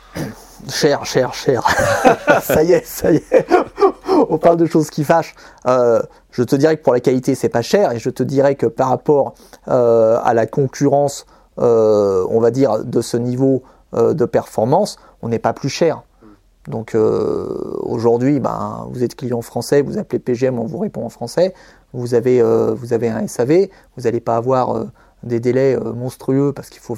[0.69, 1.63] Cher, cher, cher.
[2.43, 3.47] ça y est, ça y est.
[4.29, 5.35] On parle de choses qui fâchent.
[5.67, 8.55] Euh, je te dirais que pour la qualité, c'est pas cher, et je te dirais
[8.55, 9.35] que par rapport
[9.69, 11.27] euh, à la concurrence,
[11.59, 13.63] euh, on va dire de ce niveau
[13.93, 16.03] de performance, on n'est pas plus cher.
[16.69, 21.55] Donc aujourd'hui, ben, vous êtes client français, vous appelez PGM, on vous répond en français.
[21.93, 24.87] Vous avez, vous avez un SAV, vous n'allez pas avoir
[25.23, 26.97] des délais monstrueux parce qu'il faut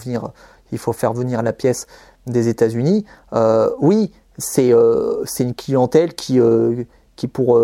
[0.76, 1.86] faut faire venir la pièce
[2.26, 4.12] des États-Unis, euh, oui,
[4.58, 6.84] euh, c'est une clientèle qui, euh,
[7.16, 7.60] qui, pour,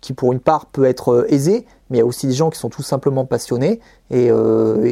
[0.00, 2.58] qui, pour une part, peut être aisée, mais il y a aussi des gens qui
[2.58, 4.30] sont tout simplement passionnés et,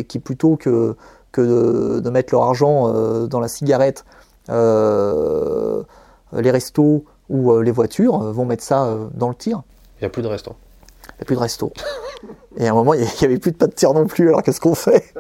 [0.09, 0.97] qui, plutôt que,
[1.33, 4.05] que de, mettre leur argent dans la cigarette
[6.33, 9.63] les restos ou les voitures vont mettre ça dans le tir.
[9.99, 10.55] Il n'y a plus de restos.
[11.21, 11.73] Il n'y a plus de restos.
[12.57, 14.61] Et à un moment, il n'y avait plus de de tir non plus, alors qu'est-ce
[14.61, 15.13] qu'on fait?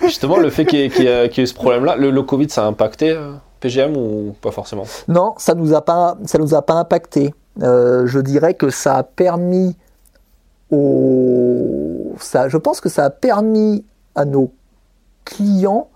[0.00, 3.18] Justement, le fait qu'il y, ait eu ce problème-là, le, Covid, ça a impacté
[3.60, 4.84] PGM ou pas forcément?
[5.08, 7.34] Non, ça nous a pas, ça nous a pas impacté.
[7.58, 9.76] je dirais que ça a permis
[10.70, 14.52] au, ça, je pense que ça a permis à nos
[15.24, 15.88] clients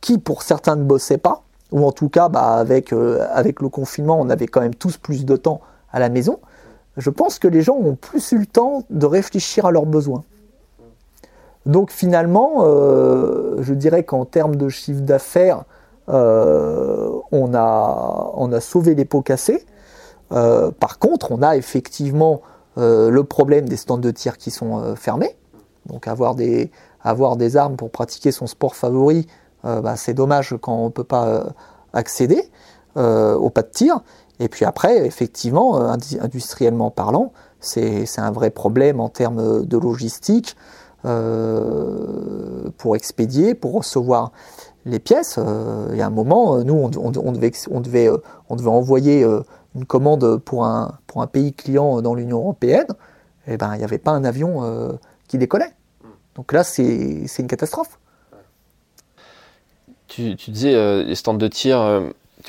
[0.00, 3.68] qui pour certains ne bossaient pas, ou en tout cas bah, avec, euh, avec le
[3.68, 5.60] confinement on avait quand même tous plus de temps
[5.92, 6.40] à la maison,
[6.96, 10.24] je pense que les gens ont plus eu le temps de réfléchir à leurs besoins.
[11.64, 15.64] Donc finalement, euh, je dirais qu'en termes de chiffre d'affaires,
[16.08, 19.64] euh, on, a, sauvé les pots cassés.
[20.30, 22.42] par contre, on a effectivement
[22.76, 25.36] le problème des stands de tir qui sont fermés.
[25.86, 26.70] Donc avoir des,
[27.56, 29.26] armes pour pratiquer son sport favori,
[29.64, 31.44] euh, bah, c'est dommage quand on ne peut pas euh,
[31.92, 32.50] accéder
[32.96, 34.00] euh, au pas de tir.
[34.40, 35.80] Et puis après, effectivement,
[36.20, 40.56] industriellement parlant, c'est un vrai problème en termes de logistique
[41.02, 44.32] pour expédier, pour recevoir
[44.84, 45.38] les pièces.
[45.90, 46.88] il y a un moment, nous, on,
[47.32, 48.10] devait, on, devait,
[48.48, 49.24] on devait envoyer
[49.74, 52.86] une commande pour un, pour un pays client dans l'Union européenne.
[53.46, 55.72] Et eh ben, il n'y avait pas un avion qui décollait.
[56.34, 57.98] Donc là, c'est une catastrophe.
[60.08, 61.78] Tu, disais euh, les stands de tir,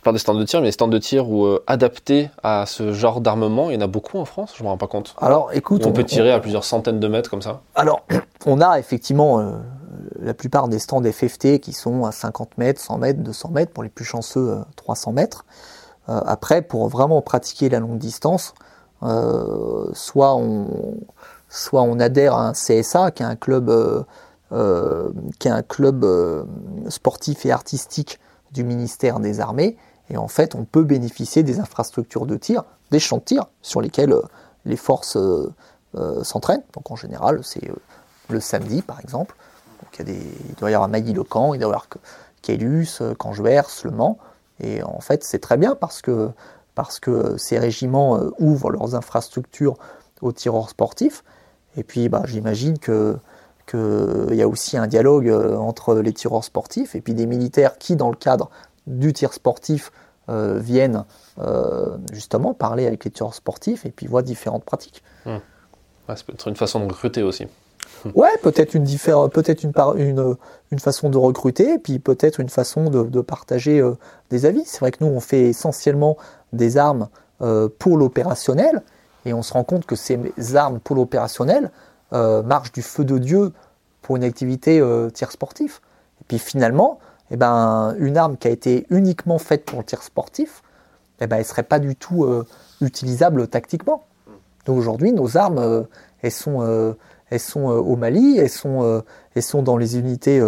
[0.04, 2.66] euh, parles des stands de tir, mais les stands de tir où, euh, adaptés à
[2.66, 4.88] ce genre d'armement, il y en a beaucoup en France, je ne me rends pas
[4.88, 5.16] compte.
[5.20, 5.86] Alors écoute.
[5.86, 8.06] on, peut tirer à plusieurs centaines de mètres comme ça Alors,
[8.46, 9.54] on a effectivement
[10.20, 13.84] la plupart des stands FFT qui sont à 50 mètres, 100 mètres, 200 mètres, pour
[13.84, 15.46] les plus chanceux 300 mètres.
[16.08, 18.54] après, pour vraiment pratiquer la longue distance,
[19.02, 20.98] soit on
[21.54, 24.04] soit on adhère à un CSA, qui est un club, euh,
[24.52, 26.44] euh, qui est un club euh,
[26.90, 28.20] sportif et artistique
[28.52, 29.78] du ministère des Armées,
[30.10, 33.82] et en fait on peut bénéficier des infrastructures de tir, des champs de tir sur
[33.82, 34.16] lesquels
[34.66, 35.18] les forces
[36.24, 36.64] s'entraînent.
[36.74, 37.72] Donc en général c'est
[38.30, 39.36] le samedi par exemple.
[39.94, 41.88] Il, y a des, il doit y avoir Mailly-le-Camp, il doit y avoir
[42.42, 44.18] Caylus, Canjuers, Le Mans,
[44.60, 46.30] et en fait c'est très bien parce que,
[46.74, 49.76] parce que ces régiments ouvrent leurs infrastructures
[50.22, 51.24] aux tireurs sportifs,
[51.78, 53.18] et puis, bah, j'imagine que
[53.66, 57.78] qu'il y a aussi un dialogue euh, entre les tireurs sportifs et puis des militaires
[57.78, 58.50] qui, dans le cadre
[58.88, 59.92] du tir sportif,
[60.30, 61.06] euh, viennent
[61.40, 65.04] euh, justement parler avec les tireurs sportifs et puis voient différentes pratiques.
[65.26, 65.40] Hum.
[66.08, 67.48] ça peut être une façon de recruter aussi.
[68.16, 70.36] Ouais, peut-être une, peut-être une, une,
[70.72, 73.82] une, façon de recruter, et puis peut-être une façon de, de partager
[74.30, 74.64] des avis.
[74.66, 76.18] C'est vrai que nous, on fait essentiellement
[76.52, 77.08] des armes
[77.80, 78.84] pour l'opérationnel,
[79.26, 81.72] et on se rend compte que ces armes pour l'opérationnel
[82.14, 83.54] euh, marchent du feu de Dieu
[84.02, 85.82] pour une activité euh, tir sportif.
[86.22, 87.00] Et puis finalement,
[87.34, 90.64] eh ben, une arme qui a été uniquement faite pour le tir sportif,
[91.20, 92.46] eh ben, elle ne serait pas du tout euh,
[92.82, 94.06] utilisable tactiquement.
[94.66, 95.86] Donc aujourd'hui, nos armes,
[96.22, 96.96] elles sont,
[97.30, 99.04] elles sont au Mali, elles sont,
[99.36, 100.42] elles sont dans les unités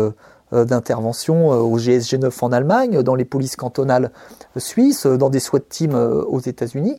[0.54, 4.12] d'intervention au GSG 9 en Allemagne, dans les polices cantonales
[4.56, 6.98] suisses, dans des SWAT teams aux États-Unis.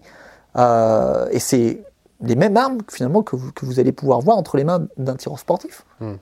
[0.56, 1.82] Euh, et c'est
[2.22, 5.84] les mêmes armes finalement que vous, allez pouvoir voir entre les mains d'un tireur sportif.
[6.00, 6.14] Hmm.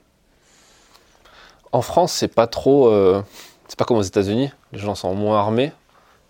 [1.71, 3.21] En France, c'est pas trop, euh,
[3.67, 4.51] c'est pas comme aux États-Unis.
[4.71, 5.71] Les gens sont moins armés.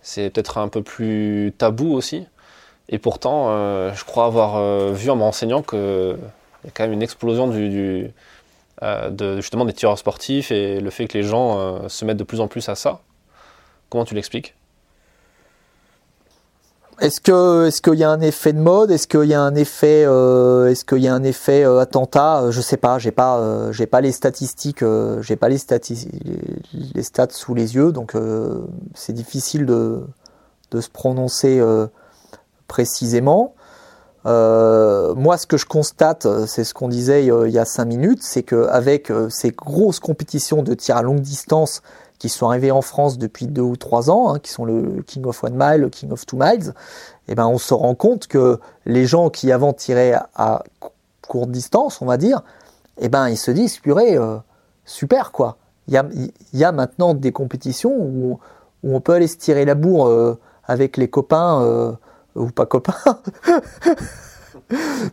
[0.02, 2.26] C'est peut-être un peu plus tabou aussi.
[2.90, 6.94] Et pourtant, euh, je crois avoir vu en me renseignant qu'il y a quand même
[6.94, 8.12] une explosion du,
[8.82, 12.42] de, justement des tireurs sportifs et le fait que les gens se mettent de plus
[12.42, 13.02] en plus à ça.
[13.90, 14.54] Comment tu l'expliques?
[17.02, 18.90] Est-ce que est-ce qu'il y a un effet de mode?
[18.90, 22.52] Est-ce qu'il y a un effet euh, euh, attentat?
[22.52, 23.00] Je sais pas.
[23.00, 24.84] J'ai pas euh, j'ai pas les statistiques.
[25.22, 28.14] j'ai pas les stats sous les yeux, donc
[28.94, 30.08] c'est difficile de
[30.74, 31.62] se prononcer
[32.68, 33.56] précisément.
[34.24, 38.44] moi, ce que je constate, c'est ce qu'on disait il y a cinq minutes, c'est
[38.44, 41.82] qu'avec ces grosses compétitions de tir à longue distance
[42.20, 45.26] qui sont arrivés en France depuis deux ou trois ans, hein, qui sont le King
[45.26, 46.74] of One Mile, le King of Two Miles,
[47.28, 50.64] eh ben on se rend compte que les gens qui avant tiraient à,
[51.28, 52.42] courte distance, on va dire,
[53.00, 54.38] eh ben ils se disent purée, euh,
[54.86, 55.58] super quoi.
[55.88, 55.94] Il
[56.54, 58.40] y a, maintenant des compétitions où,
[58.84, 61.92] où, on peut aller se tirer la bourre euh, avec les copains euh,
[62.36, 62.96] ou pas copains.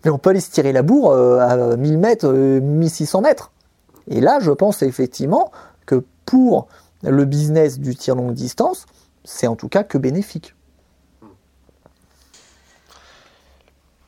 [0.05, 3.51] Mais on peut aller se tirer la bourre à 1000 mètres, 1600 mètres.
[4.09, 5.51] Et là, je pense effectivement
[5.85, 6.69] que pour
[7.03, 8.87] le business du tir longue distance,
[9.25, 10.55] c'est en tout cas que bénéfique.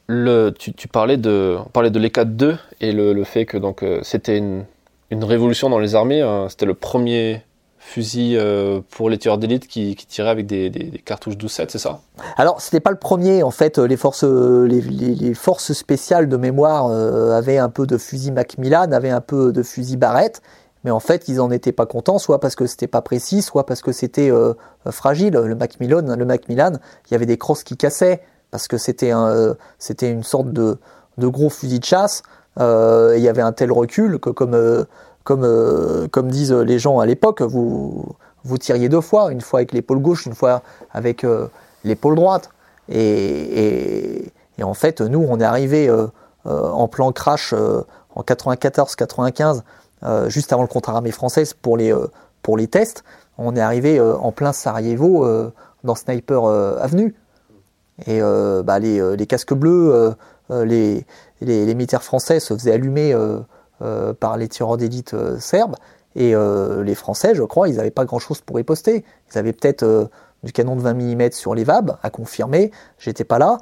[0.07, 4.01] Le, tu, parlais de, on parlait de l'ECAT 2 et le, fait que donc euh,
[4.03, 4.65] c'était une,
[5.11, 6.21] révolution dans les armées.
[6.21, 6.49] Hein.
[6.51, 7.43] c'était le premier
[7.79, 11.67] fusil euh, pour les tueurs d'élite qui, qui tiraient avec des, des, des cartouches 12-7,
[11.69, 12.01] c'est ça?
[12.37, 13.43] Alors, c'était pas le premier.
[13.43, 17.87] En fait, les forces, les, les, les forces spéciales de mémoire euh, avaient un peu
[17.87, 20.43] de fusil Macmillan, avaient un peu de fusil Barrett.
[20.85, 23.67] Mais en fait, ils en étaient pas contents, soit parce que c'était pas précis, soit
[23.67, 24.55] parce que c'était euh,
[24.91, 25.35] fragile.
[25.35, 26.73] Le Macmillan, le Macmillan,
[27.09, 30.79] il y avait des crosses qui cassaient parce que c'était un, c'était une sorte de,
[31.19, 32.23] de gros fusil de chasse.
[32.59, 34.87] il y avait un tel recul que comme
[35.25, 38.15] comme, euh, comme disent les gens à l'époque, vous,
[38.45, 40.63] vous tiriez deux fois, une fois avec l'épaule gauche, une fois
[40.93, 41.49] avec euh,
[41.83, 42.51] l'épaule droite.
[42.91, 46.07] Et, et, et, en fait, nous, on est arrivé euh,
[46.45, 49.63] en plan crash en 94-95,
[50.29, 51.95] juste avant le contre-armée française pour les,
[52.43, 53.05] pour les tests.
[53.39, 55.27] On est arrivé en plein Sarajevo
[55.83, 57.15] dans Sniper Avenue.
[58.07, 60.15] Et bah, les, les, casques bleus,
[60.51, 61.07] les,
[61.41, 63.15] les, militaires français se faisaient allumer
[63.83, 65.75] euh, par les tireurs d'élite euh, serbes.
[66.15, 69.05] Et euh, les Français, je crois, ils n'avaient pas grand-chose pour y poster.
[69.33, 70.09] Ils avaient peut-être
[70.45, 72.71] du canon de 20 mm sur les VAB, à confirmer.
[72.99, 73.59] J'étais pas là,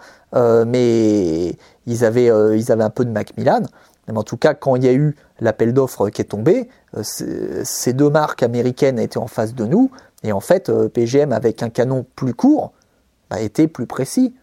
[0.66, 2.26] mais ils avaient,
[2.58, 3.62] ils avaient un peu de Macmillan.
[4.08, 6.68] Mais en tout cas, quand il y a eu l'appel d'offres qui est tombé,
[7.02, 9.90] ces deux marques américaines étaient en face de nous,
[10.24, 12.72] et en fait, PGM avec un canon plus court
[13.30, 14.34] bah, était plus précis.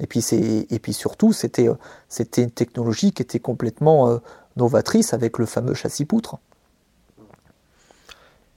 [0.00, 1.68] Et puis, et puis surtout, c'était
[2.36, 4.20] une technologie qui était complètement
[4.56, 6.38] novatrice avec le fameux châssis-poutre.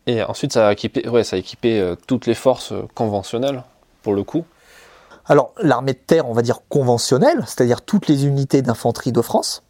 [0.08, 3.64] Et ensuite, ça a équipé, ouais, ça a équipé euh, toutes les forces euh, conventionnelles,
[4.04, 4.46] pour le coup.
[5.26, 9.64] Alors, l'armée de terre, on va dire conventionnelle, c'est-à-dire toutes les unités d'infanterie de France,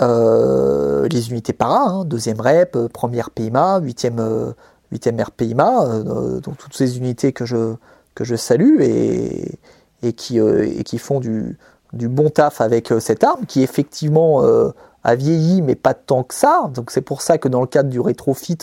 [0.00, 4.54] euh, les unités para, hein, deuxième REP, première PIMA, huitième,
[4.92, 6.02] huitième RPIMA,
[6.42, 7.74] donc toutes ces unités que je,
[8.14, 9.58] que je salue et,
[10.02, 11.58] et, qui, et qui font du,
[11.92, 14.42] du bon taf avec cette arme, qui effectivement
[15.04, 16.70] a vieilli, mais pas tant que ça.
[16.74, 18.58] Donc c'est pour ça que dans le cadre du rétrofit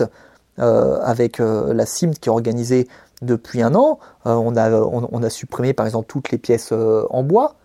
[0.60, 2.88] euh, avec euh, la CIMT qui est organisée
[3.22, 7.24] depuis un an, euh, on, a, on, a supprimé par exemple toutes les pièces en
[7.24, 7.56] bois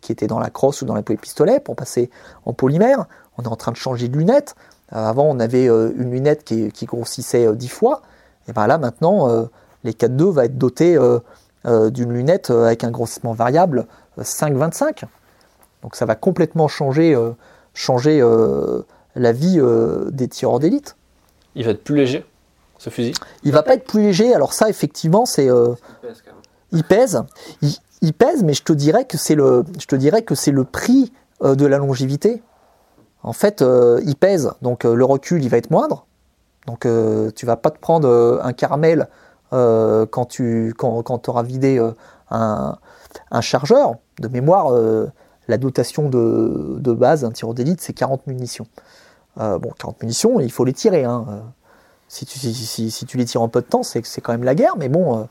[0.00, 2.10] qui étaient dans la crosse ou dans les pistolet pour passer
[2.44, 3.06] en polymère.
[3.38, 4.54] On est en train de changer de lunettes.
[4.90, 8.02] avant, on avait une lunette qui, qui grossissait 10 fois.
[8.48, 9.28] Et bien là, maintenant,
[9.84, 10.98] les 4.2 va être doté
[11.64, 13.86] d'une lunette avec un grossissement variable
[14.18, 15.04] 5,25.
[15.82, 17.16] Donc ça va complètement changer
[17.74, 18.82] changer euh,
[19.14, 20.96] la vie euh, des tireurs d'élite.
[21.54, 22.24] Il va être plus léger,
[22.78, 23.12] ce fusil?
[23.42, 24.34] Il va pas être plus léger.
[24.34, 25.50] Alors ça, effectivement, c'est.
[25.50, 25.74] Euh,
[26.72, 27.22] il pèse.
[27.62, 27.74] Il,
[28.16, 29.64] pèse, mais je te dirais que c'est le,
[30.64, 32.42] prix de la longévité.
[33.22, 36.06] En fait, il pèse, donc le recul, il va être moindre.
[36.66, 36.86] Donc
[37.34, 39.08] tu vas pas te prendre un caramel
[39.50, 40.74] quand tu
[41.28, 41.80] auras vidé
[42.30, 42.76] un,
[43.40, 43.96] chargeur.
[44.18, 44.72] De mémoire,
[45.50, 48.66] la dotation de, base d'un tireur d'élite, c'est 40 munitions.
[49.38, 51.04] Euh, bon, 40 munitions, il faut les tirer.
[51.04, 51.26] Hein.
[51.28, 51.40] Euh,
[52.08, 54.76] si, tu, si, tu, les tires en peu de temps, c'est quand même la guerre,
[54.78, 55.28] mais bon,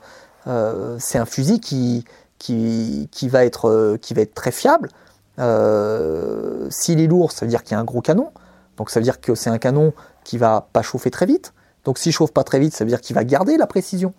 [0.48, 2.06] euh, c'est un fusil qui,
[2.40, 3.98] qui, qui, va être,
[4.34, 4.90] très fiable.
[5.38, 8.32] S'il est lourd, ça veut dire qu'il y a un gros canon.
[8.78, 11.54] Donc ça veut dire que c'est un canon qui va pas chauffer très vite.
[11.84, 14.14] Donc s'il chauffe pas très vite, ça veut dire qu'il va garder la précision.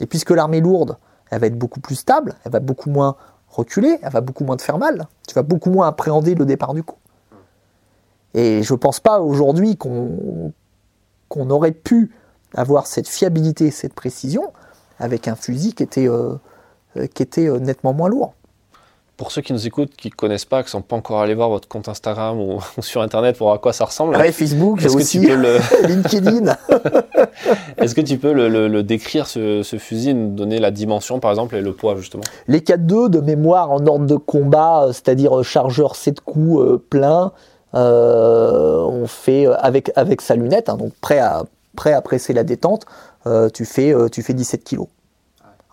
[0.00, 0.96] Et puisque l'arme est lourde,
[1.30, 3.16] elle va être beaucoup plus stable, elle va beaucoup moins
[3.48, 5.06] reculer, elle va beaucoup moins te faire mal.
[5.28, 6.96] Tu vas beaucoup moins appréhender le départ du coup.
[8.34, 10.52] Et je ne pense pas aujourd'hui qu'on
[11.28, 12.12] qu'on aurait pu
[12.54, 14.52] avoir cette fiabilité, cette précision
[14.98, 16.34] avec un fusil qui était, euh,
[17.14, 18.34] qui était euh, nettement moins lourd.
[19.16, 21.34] Pour ceux qui nous écoutent, qui ne connaissent pas, qui ne sont pas encore allés
[21.34, 24.16] voir votre compte Instagram ou, sur Internet pour voir à quoi ça ressemble.
[24.16, 25.58] Ouais, Facebook, est-ce aussi, que tu peux le...
[25.86, 26.56] LinkedIn.
[27.76, 31.60] Est-ce que tu peux le, décrire, ce, fusil, nous donner la dimension, par exemple, et
[31.60, 32.22] le poids, justement?
[32.48, 36.84] Les 4-2 de mémoire en ordre de combat, euh, c'est-à-dire euh, chargeur 7 coups euh,
[36.90, 37.32] plein,
[37.72, 41.44] on fait avec, avec sa lunette, hein, donc prêt à,
[41.76, 42.84] prêt à presser la détente,
[43.54, 44.86] tu, fais, tu fais 17 kg.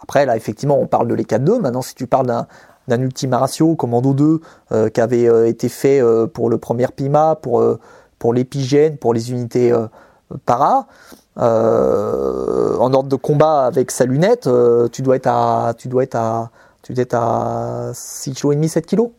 [0.01, 1.59] Après, là, effectivement, on parle de les 4-2.
[1.59, 2.47] Maintenant, si tu parles d'un
[2.87, 4.41] d'un Ultima Ratio Commando 2
[4.71, 7.63] euh, qui avait euh, été fait euh, pour le premier PIMA, pour,
[8.17, 9.73] pour l'épigène, pour les unités
[10.45, 10.87] para.
[11.37, 14.49] en ordre de combat avec sa lunette,
[14.91, 16.49] tu dois être à tu dois être à
[16.81, 19.09] tu dois être à 6 kg et demi 7 kg.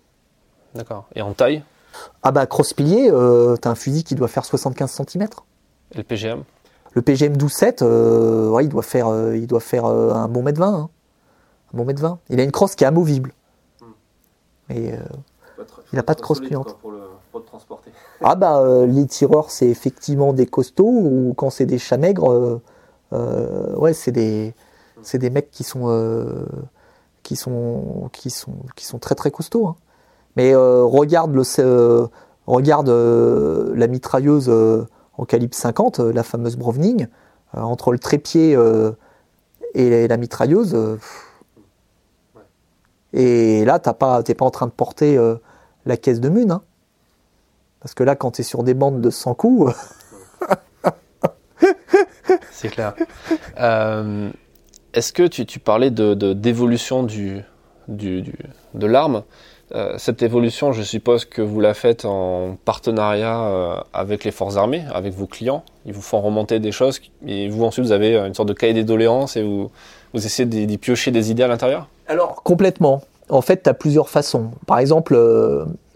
[0.74, 1.07] D'accord.
[1.14, 1.62] Et en taille?
[2.22, 5.29] Ah bah cross pilier, tu as un fusil qui doit faire 75 cm.
[5.93, 6.43] Et le PGM
[6.99, 7.84] Le PGM 12-7,
[8.51, 10.66] ouais, il doit faire il doit faire un bon mètre 20.
[10.66, 10.88] Hein.
[11.72, 12.18] Un bon mètre 20.
[12.28, 13.32] Il a une crosse qui est amovible.
[14.68, 16.76] Mais euh, il n'a pas de crosse pliante.
[16.80, 16.99] Pour le,
[17.46, 17.92] transporter.
[18.20, 22.61] Ah bah euh, les tireurs c'est effectivement des costauds ou quand c'est des chats maigres,
[23.12, 24.55] euh, ouais c'est des
[25.03, 25.86] c'est des mecs qui sont
[27.22, 29.68] qui sont qui sont qui sont très très costauds.
[29.68, 29.76] Hein.
[30.34, 32.09] Mais regarde le
[32.49, 34.51] regarde la mitrailleuse
[35.18, 37.06] en calibre 50, la fameuse Browning.
[37.52, 38.56] entre le trépied
[39.74, 40.98] et la mitrailleuse.
[43.12, 45.18] Et là, tu n'es pas, pas en train de porter
[45.86, 46.52] la caisse de mune.
[46.52, 46.62] Hein.
[47.80, 49.74] Parce que là, quand tu es sur des bandes de 100 coups.
[52.50, 52.94] C'est clair.
[53.58, 54.30] Euh,
[54.92, 57.42] est-ce que tu, parlais d'évolution de,
[57.88, 58.34] du,
[58.74, 59.22] de l'arme?
[59.74, 64.56] Euh, Cette évolution, je suppose que vous la faites en partenariat euh, avec les forces
[64.56, 65.62] armées, avec vos clients.
[65.86, 68.74] Ils vous font remonter des choses et vous ensuite vous avez une sorte de cahier
[68.74, 69.70] des doléances et vous,
[70.14, 71.88] essayez d'y piocher des idées à l'intérieur?
[72.06, 73.02] Alors, complètement.
[73.28, 74.50] En fait, tu as plusieurs façons.
[74.66, 75.14] Par exemple,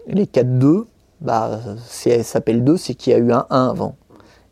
[0.07, 0.85] les 4-2,
[1.21, 1.59] bah,
[2.23, 3.95] s'appelle 2, c'est qu'il y a eu un 1 avant.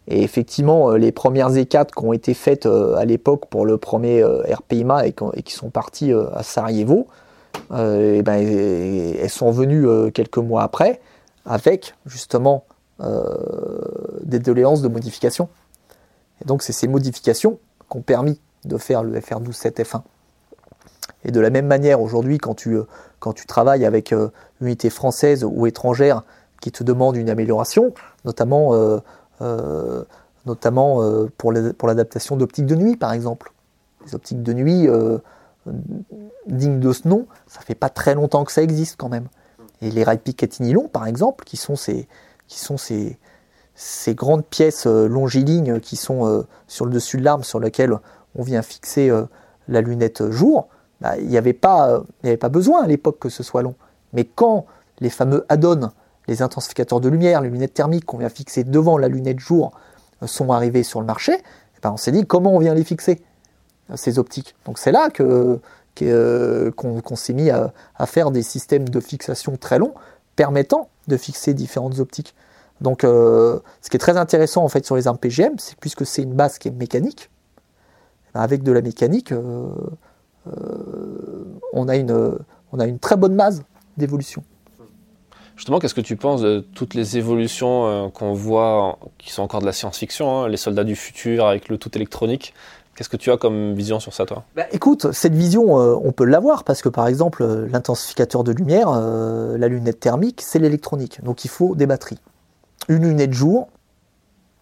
[0.07, 3.77] Et effectivement, euh, les premières E4 qui ont été faites euh, à l'époque pour le
[3.77, 5.13] premier euh, RPIMA et
[5.43, 7.07] qui sont partis à Sarajevo,
[7.73, 10.99] et ben, elles sont venues quelques mois après
[11.45, 12.65] avec justement
[14.23, 15.47] des doléances de modification.
[16.41, 20.01] Et donc c'est ces modifications qui ont permis de faire le FR127F1.
[21.23, 22.77] Et de la même manière, aujourd'hui, quand tu,
[23.19, 26.23] quand tu travailles avec une unité française ou étrangère
[26.61, 27.93] qui te demande une amélioration,
[28.25, 28.99] notamment
[29.41, 30.03] euh,
[30.47, 33.53] notamment euh, pour l'adaptation d'optiques de nuit, par exemple.
[34.05, 34.87] Les optiques de nuit
[35.67, 35.71] euh,
[36.47, 39.27] dignes de ce nom, ça fait pas très longtemps que ça existe quand même.
[39.81, 42.07] Et les rails Picatinny nylon, par exemple, qui sont ces,
[42.47, 43.17] qui sont ces,
[43.73, 47.97] ces grandes pièces longilignes qui sont sur le dessus de l'arme, sur lesquelles
[48.35, 49.11] on vient fixer
[49.67, 50.67] la lunette jour,
[50.99, 53.73] bah, il n'y avait, pas, avait pas besoin à l'époque que ce soit long.
[54.13, 54.67] Mais quand
[54.99, 55.89] les fameux add-ons
[56.27, 59.71] les intensificateurs de lumière, les lunettes thermiques qu'on vient fixer devant la lunette jour
[60.23, 62.83] euh, sont arrivés sur le marché, eh ben, on s'est dit comment on vient les
[62.83, 63.30] fixer, euh,
[63.95, 64.55] ces optiques.
[64.65, 65.59] Donc c'est là que,
[66.01, 67.73] euh, qu'on, s'est mis à,
[68.05, 69.93] faire des systèmes de fixation très longs
[70.35, 72.33] permettant de fixer différentes optiques.
[72.79, 76.23] Donc ce qui est très intéressant en fait sur les armes PGM, c'est puisque c'est
[76.23, 77.29] une base qui est mécanique,
[78.29, 79.33] eh ben, avec de la mécanique,
[81.73, 82.37] on, a une,
[82.71, 83.63] on a une très bonne base
[83.97, 84.43] d'évolution.
[85.61, 89.61] Justement, qu'est-ce que tu penses de toutes les évolutions euh, qu'on voit, qui sont encore
[89.61, 92.55] de la science-fiction, hein, les soldats du futur avec le tout électronique?
[93.01, 94.43] Qu'est-ce que tu as comme vision sur ça, toi?
[94.55, 98.51] Bah, Écoute, cette vision, euh, on peut l'avoir parce que, par exemple, euh, l'intensificateur de
[98.51, 101.23] lumière, la lunette thermique, c'est l'électronique.
[101.23, 102.19] Donc, il faut des batteries.
[102.89, 103.69] Une lunette jour,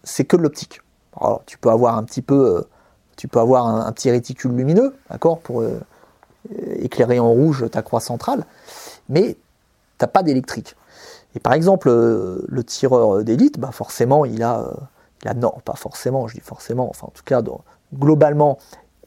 [0.05, 0.79] c'est que de l'optique.
[1.19, 2.63] Alors, tu peux avoir un petit peu,
[3.17, 5.61] tu peux avoir un, petit réticule lumineux, d'accord, pour
[6.77, 8.45] éclairer en rouge ta croix centrale,
[9.09, 10.77] mais tu n'as pas d'électrique.
[11.35, 14.71] Et par exemple, euh, le tireur d'élite, bah forcément, il a, euh,
[15.23, 17.41] il a, non, pas forcément, je dis forcément, enfin en tout cas,
[17.93, 18.57] globalement,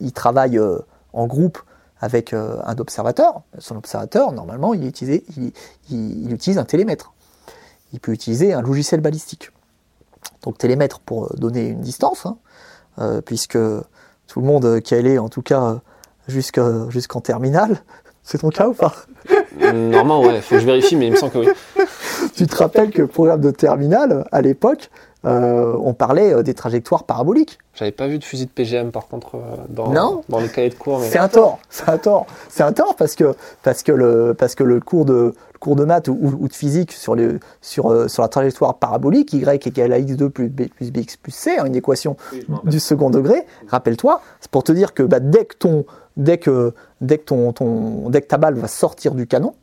[0.01, 0.79] il travaille euh,
[1.13, 1.59] en groupe
[2.01, 3.43] avec un observateur.
[3.59, 5.23] Son observateur, normalement, il, utilise,
[5.89, 7.13] il, utilise un télémètre.
[7.93, 9.53] Il peut utiliser un logiciel balistique.
[10.43, 12.27] Donc télémètre pour donner une distance,
[12.97, 13.57] hein, puisque
[14.27, 15.81] tout le monde qui allait, en tout cas,
[16.27, 17.81] jusqu'en terminale,
[18.25, 18.95] c'est ton cas ou pas?
[19.61, 21.49] Normalement, ouais, faut que je vérifie, mais il me semble que oui.
[22.35, 24.91] tu te rappelles que le programme de terminale, à l'époque,
[25.25, 27.59] euh, on parlait euh, des trajectoires paraboliques.
[27.75, 30.75] J'avais pas vu de fusil de PGM par contre euh, dans, dans les cahiers de
[30.75, 31.01] cours.
[31.03, 34.55] C'est un tort, c'est un tort, c'est un tort parce que parce que le parce
[34.55, 38.29] que le cours de cours de maths ou, de physique sur les sur sur la
[38.29, 42.17] trajectoire parabolique y égale à x2 plus b plus bx plus c, hein, une équation
[42.65, 43.47] du second degré.
[43.69, 45.85] Rappelle-toi, c'est pour te dire que bah, dès que ton
[46.17, 49.55] dès que dès que ton, ton dès que ta balle va sortir du canon,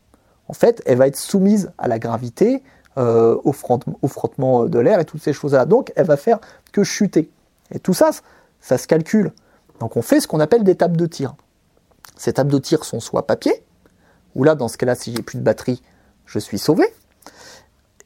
[0.48, 2.64] en fait, elle va être soumise à la gravité,
[2.98, 5.66] euh, au, frottement de l'air et toutes ces choses-là.
[5.66, 6.40] Donc, elle va faire
[6.72, 7.30] que chuter.
[7.72, 8.12] Et tout ça,
[8.60, 9.32] ça se calcule.
[9.80, 11.36] Donc, on fait ce qu'on appelle des tables de tir.
[12.18, 13.64] Ces tables de tir sont soit papier,
[14.36, 15.82] ou là, dans ce cas-là, si j'ai plus de batterie,
[16.26, 16.86] je suis sauvé,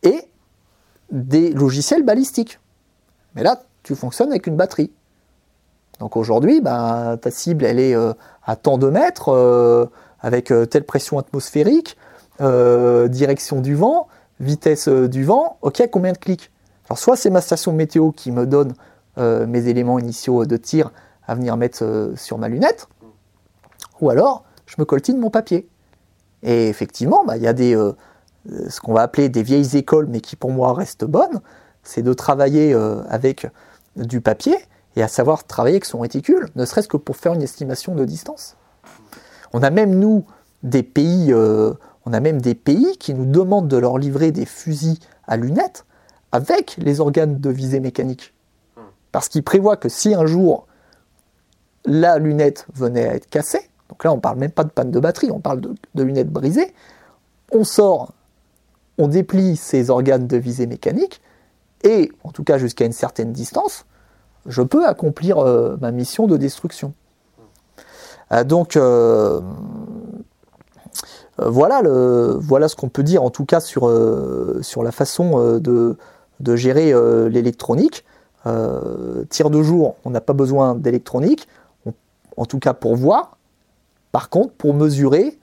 [0.04, 0.28] et
[1.12, 2.60] des logiciels balistiques.
[3.36, 4.92] Mais là, tu fonctionnes avec une batterie.
[6.00, 8.14] Donc aujourd'hui, bah, ta cible, elle est euh,
[8.46, 9.86] à tant de mètres, euh,
[10.20, 11.98] avec telle pression atmosphérique,
[12.42, 14.08] euh, direction du vent,
[14.44, 16.52] vitesse euh, du vent, ok, combien de clics?
[16.90, 18.74] Alors soit c'est ma station météo qui me donne
[19.18, 20.92] euh, mes éléments initiaux de tir
[21.26, 22.88] à venir mettre sur ma lunette,
[24.02, 25.68] ou alors je me coltine mon papier.
[26.42, 27.74] Et effectivement, bah, il y a des,
[28.68, 31.40] ce qu'on va appeler des vieilles écoles, mais qui pour moi restent bonnes,
[31.84, 32.74] c'est de travailler
[33.08, 33.48] avec
[33.96, 34.58] du papier
[34.98, 38.04] et à savoir travailler avec son réticule, ne serait-ce que pour faire une estimation de
[38.04, 38.58] distance.
[39.54, 40.26] On a même, nous,
[40.64, 41.34] des pays,
[42.06, 45.86] on a même des pays qui nous demandent de leur livrer des fusils à lunettes
[46.32, 48.34] avec les organes de visée mécanique.
[49.12, 50.68] Parce qu'ils prévoient que si un jour
[51.86, 55.00] la lunette venait à être cassée, donc là on parle même pas de panne de
[55.00, 56.74] batterie, on parle de, de lunettes brisées,
[57.52, 58.14] on sort,
[58.98, 61.22] on déplie ces organes de visée mécanique,
[61.84, 63.86] et en tout cas jusqu'à une certaine distance,
[64.46, 65.38] je peux accomplir
[65.80, 66.94] ma mission de destruction.
[68.46, 68.78] donc
[71.38, 73.92] voilà, le, voilà ce qu'on peut dire en tout cas sur,
[74.62, 75.98] sur la façon de,
[76.40, 76.94] de gérer
[77.30, 78.06] l'électronique.
[79.30, 81.48] tir de jour, on n'a pas besoin d'électronique,
[82.38, 83.38] en tout cas pour voir.
[84.12, 85.40] Par contre, pour mesurer,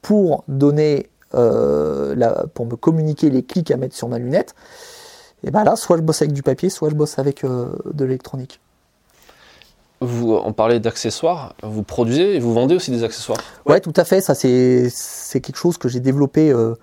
[0.00, 2.14] pour donner, euh,
[2.54, 4.54] pour me communiquer les clics à mettre sur ma lunette,
[5.42, 8.04] et ben là, soit je bosse avec du papier, soit je bosse avec euh, de
[8.04, 8.60] l'électronique.
[10.00, 14.04] Vous, on parlait d'accessoires, vous produisez et vous vendez aussi des accessoires Ouais, tout à
[14.04, 14.20] fait.
[14.20, 14.90] Ça, c'est
[15.40, 16.74] quelque chose que j'ai développé euh,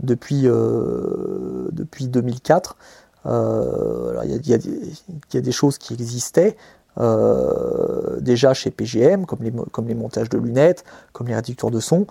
[0.00, 2.76] depuis, depuis 2004.
[3.24, 6.56] Il y, a des choses qui existaient,
[7.00, 12.06] euh, déjà chez PGM, comme les, montages de lunettes, comme les réducteurs de son.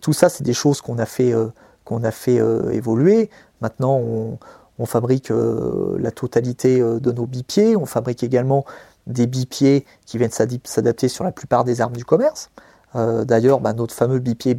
[0.00, 1.48] tout ça, c'est des choses qu'on a fait, euh,
[1.84, 3.28] qu'on a fait euh, évoluer.
[3.60, 4.38] Maintenant, on,
[4.86, 7.76] fabrique la totalité de nos bipieds.
[7.76, 8.64] On fabrique également
[9.06, 12.50] des bipieds qui viennent s'adapter sur la plupart des armes du commerce.
[12.94, 14.56] D'ailleurs, bah, notre fameux bipied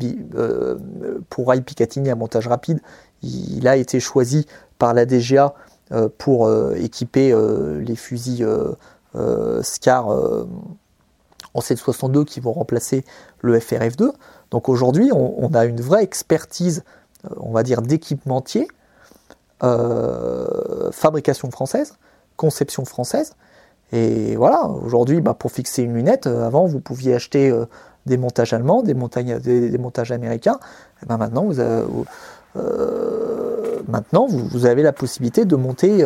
[1.29, 2.79] pour rail Picatinny à montage rapide,
[3.23, 4.45] il, a été choisi
[4.79, 5.53] par la DGA
[6.17, 7.35] pour équiper
[7.81, 8.47] les fusils
[9.15, 10.47] euh, SCAR euh,
[11.53, 13.03] en 762 qui vont remplacer
[13.41, 14.11] le FRF2.
[14.51, 16.83] Donc aujourd'hui, on, a une vraie expertise,
[17.25, 18.67] euh, on va dire, d'équipementier,
[20.91, 21.95] fabrication française,
[22.37, 23.35] conception française.
[23.91, 27.53] Et voilà, aujourd'hui, bah, pour fixer une lunette, avant, vous pouviez acheter
[28.05, 30.59] des montages allemands, des, des, montages américains.
[31.03, 31.85] Et ben maintenant, vous avez,
[33.87, 36.05] maintenant vous, avez la possibilité de monter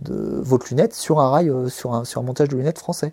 [0.00, 3.12] de votre lunette sur un rail, euh, sur, un, sur un montage de lunettes français.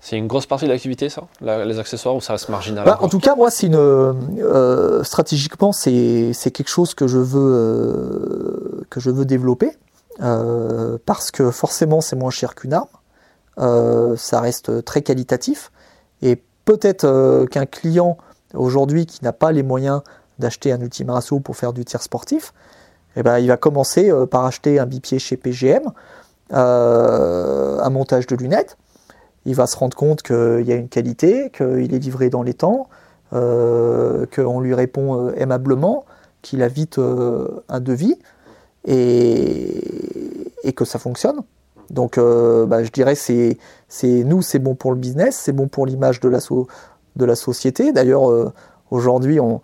[0.00, 3.08] C'est une grosse partie de l'activité, ça Les accessoires ou ça reste marginal bah, En
[3.08, 9.00] tout cas, moi, c'est une euh, stratégiquement, c'est quelque chose que je veux euh, que
[9.00, 9.72] je veux développer
[11.04, 12.88] parce que forcément, c'est moins cher qu'une arme.
[13.58, 15.72] Ça reste très qualitatif
[16.22, 18.16] et peut-être qu'un client
[18.54, 20.02] aujourd'hui qui n'a pas les moyens
[20.38, 22.54] d'acheter un Ultima Ratio pour faire du tir sportif,
[23.16, 25.92] eh ben, il va commencer par acheter un bipied chez PGM
[26.52, 28.78] euh, un montage de lunettes.
[29.44, 32.54] Il va se rendre compte qu'il y a une qualité, qu'il est livré dans les
[32.54, 32.88] temps,
[33.34, 36.06] euh, qu'on lui répond euh, aimablement,
[36.40, 38.18] qu'il a vite un devis
[38.86, 39.82] et,
[40.74, 41.40] que ça fonctionne.
[41.90, 43.56] Donc bah, je dirais c'est
[44.02, 47.92] nous c'est bon pour le business, c'est bon pour l'image de la, société.
[47.92, 48.52] D'ailleurs
[48.90, 49.60] aujourd'hui on,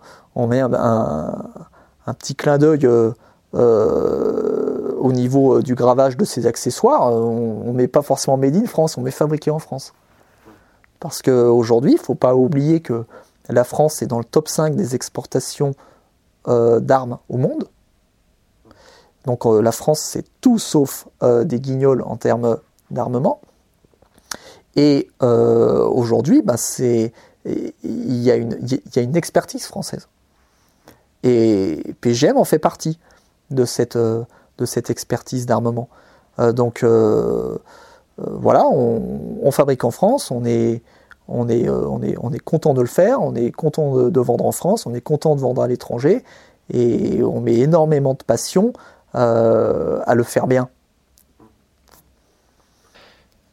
[0.47, 0.71] met un,
[2.07, 2.87] un, petit clin d'œil
[5.05, 8.55] au niveau euh, du gravage de ces accessoires, euh, on ne met pas forcément made
[8.55, 9.93] in France, on met fabriqué en France.
[10.99, 13.05] Parce qu'aujourd'hui, il ne faut pas oublier que
[13.49, 15.73] la France est dans le top 5 des exportations
[16.47, 17.67] euh, d'armes au monde.
[19.25, 22.57] Donc la France, c'est tout sauf des guignols en termes
[22.91, 23.41] d'armement.
[24.75, 26.55] Et aujourd'hui, bah,
[27.45, 27.73] il
[28.23, 30.07] y, a une expertise française.
[31.23, 32.99] Et PGM en fait partie
[33.51, 33.97] de cette,
[34.89, 35.89] expertise d'armement.
[36.39, 37.57] Euh, donc euh,
[38.19, 40.81] euh, voilà, on, fabrique en France, on est
[42.43, 45.41] content de le faire, on est content de, vendre en France, on est content de
[45.41, 46.23] vendre à l'étranger,
[46.73, 48.73] et on met énormément de passion
[49.15, 50.69] à le faire bien.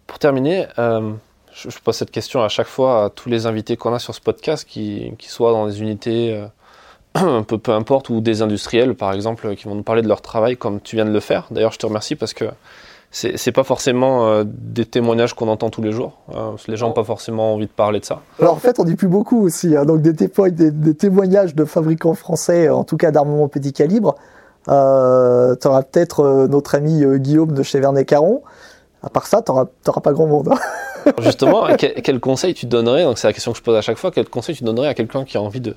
[0.07, 3.99] Pour terminer, je, pose cette question à chaque fois à tous les invités qu'on a
[3.99, 6.47] sur ce podcast, qui, qui soient dans des unités
[7.15, 10.23] un peu peu importe, ou des industriels par exemple qui vont nous parler de leur
[10.23, 11.47] travail comme tu viens de le faire.
[11.51, 12.47] D'ailleurs, je te remercie parce que
[13.13, 16.19] c'est pas forcément euh, des témoignages qu'on entend tous les jours.
[16.35, 18.23] Hein, les gens n'ont pas forcément envie de parler de ça.
[18.41, 19.77] Alors en fait, on dit plus beaucoup aussi.
[19.77, 19.85] Hein.
[19.85, 24.17] donc des, témoignages de fabricants français, en tout cas d'armement petit calibre.
[24.69, 28.43] Euh, tu auras peut-être euh, notre ami euh, Guillaume de chez Vernet Caron.
[29.03, 30.51] À part ça, tu n'auras pas grand monde.
[30.53, 31.13] Hein.
[31.21, 33.99] Justement, quel, quel, conseil tu donnerais Donc c'est la question que je pose à chaque
[33.99, 34.11] fois.
[34.13, 35.75] Quel conseil tu donnerais à quelqu'un qui a envie de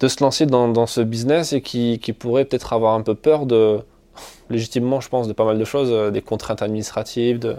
[0.00, 3.78] de se lancer dans, ce business et qui, pourrait peut-être avoir un peu peur de,
[4.50, 7.56] légitimement, je pense, de pas mal de choses, euh, des contraintes administratives, de,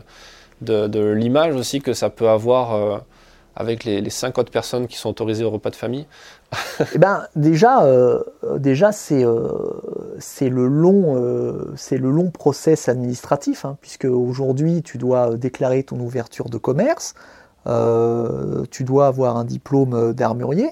[0.59, 3.01] de, l'image aussi que ça peut avoir
[3.55, 6.05] avec les, les, cinq autres personnes qui sont autorisées au repas de famille
[6.93, 8.21] Eh ben, déjà, euh,
[8.57, 9.25] déjà c'est
[10.19, 15.99] c'est le long c'est le long process administratif, hein, puisque aujourd'hui tu dois déclarer ton
[15.99, 17.13] ouverture de commerce,
[18.71, 20.69] tu dois avoir un diplôme d'armurier.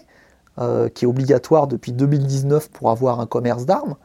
[0.60, 3.96] Euh, qui est obligatoire depuis 2019 pour avoir un commerce d'armes.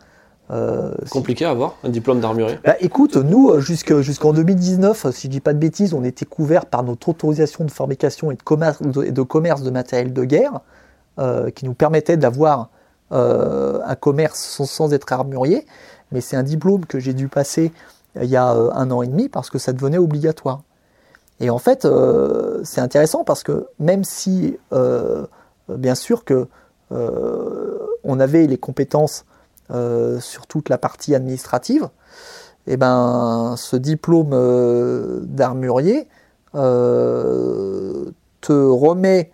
[0.52, 5.32] Euh, Compliqué à avoir un diplôme d'armurier bah, Écoute, nous, euh, jusqu'en 2019, si je
[5.32, 8.80] dis pas de bêtises, on était couverts par notre autorisation de fabrication et de commerce
[8.80, 10.60] de, commerce de matériel de guerre,
[11.54, 12.70] qui nous permettait d'avoir
[13.10, 15.66] un commerce sans, être armurier.
[16.12, 17.72] Mais c'est un diplôme que j'ai dû passer
[18.20, 20.62] il y a un an et demi parce que ça devenait obligatoire.
[21.40, 25.26] Et en fait, euh, c'est intéressant parce que même si, euh,
[25.68, 26.48] bien sûr que
[28.04, 29.24] on avait les compétences
[29.68, 31.88] sur toute la partie administrative,
[32.68, 36.06] eh ben, ce diplôme d'armurier
[36.52, 38.12] te
[38.52, 39.32] remet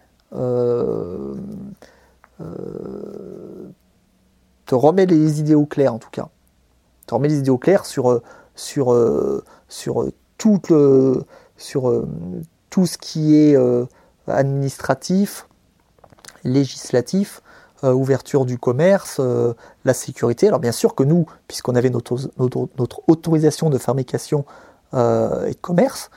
[4.73, 6.29] te remet les idées au clair en tout cas.
[7.07, 8.23] Te remet les idées au clair sur, euh,
[10.39, 10.61] tout
[12.87, 13.85] ce qui est euh,
[14.27, 15.47] administratif,
[16.45, 17.43] législatif,
[17.85, 19.21] euh, ouverture du commerce,
[19.85, 20.49] la sécurité.
[20.49, 24.47] Alors bien sûr que nous, puisqu'on avait notre, notre, autorisation de fabrication
[24.95, 26.11] et de commerce,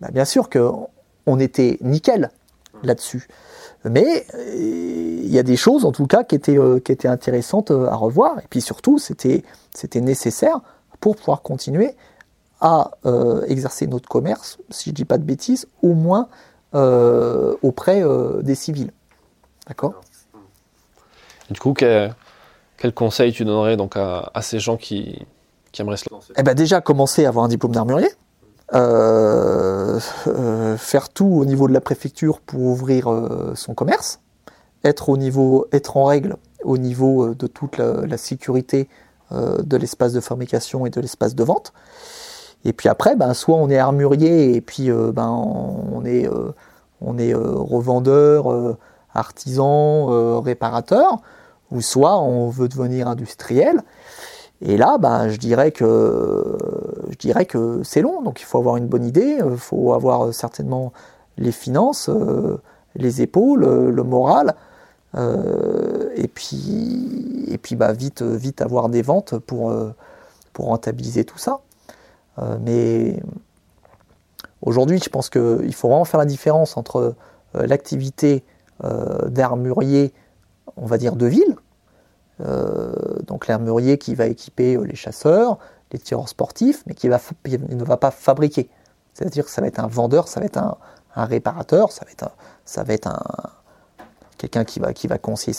[0.00, 2.30] bah, bien sûr qu'on était nickel
[2.82, 3.28] là-dessus.
[3.84, 7.94] Mais il y a des choses en tout cas qui étaient, qui étaient intéressantes à
[7.96, 8.38] revoir.
[8.38, 9.42] Et puis surtout, c'était
[10.00, 10.60] nécessaire
[11.00, 11.94] pour pouvoir continuer
[12.62, 16.28] à euh, exercer notre commerce, si je ne dis pas de bêtises, au moins
[16.74, 18.92] euh, auprès euh, des civils.
[19.66, 20.00] D'accord?
[21.50, 22.14] Du coup, quel,
[22.94, 25.26] conseil tu donnerais donc à, ces gens qui,
[25.78, 26.32] aimeraient se lancer?
[26.36, 28.08] Eh ben Déjà, commencer à avoir un diplôme d'armurier.
[30.78, 33.08] Faire tout au niveau de la préfecture pour ouvrir
[33.54, 34.20] son commerce,
[34.84, 38.88] être, au niveau, être en règle au niveau de toute la, la sécurité
[39.30, 41.72] de l'espace de fabrication et de l'espace de vente.
[42.64, 46.52] Et puis après, ben, soit on est armurier et puis euh, ben, on est, euh,
[47.00, 48.76] on est euh, revendeur,
[49.14, 51.18] artisan, réparateur,
[51.70, 53.82] ou soit on veut devenir industriel.
[54.64, 56.56] Et là, ben, je dirais que,
[57.10, 60.32] je dirais que c'est long, donc il faut avoir une bonne idée, il faut avoir
[60.32, 60.92] certainement
[61.36, 62.08] les finances,
[62.94, 64.54] les épaules, le moral,
[65.16, 69.74] et puis, et puis bah, vite, vite avoir des ventes pour,
[70.52, 71.60] pour rentabiliser tout ça.
[72.38, 73.20] Euh, mais
[74.60, 77.14] aujourd'hui, je pense qu'il faut vraiment faire la différence entre
[77.56, 78.44] euh, l'activité
[78.84, 80.12] euh, d'armurier,
[80.76, 81.56] on va dire, de ville,
[82.38, 85.58] donc l'armurier qui va équiper les chasseurs,
[85.92, 88.68] les tireurs sportifs, mais qui ne va pas fabriquer.
[89.14, 90.76] C'est-à-dire que ça va être un vendeur, ça va être un,
[91.14, 92.30] réparateur, ça va être,
[92.88, 93.22] être un,
[94.38, 95.56] quelqu'un qui va, qui conseiller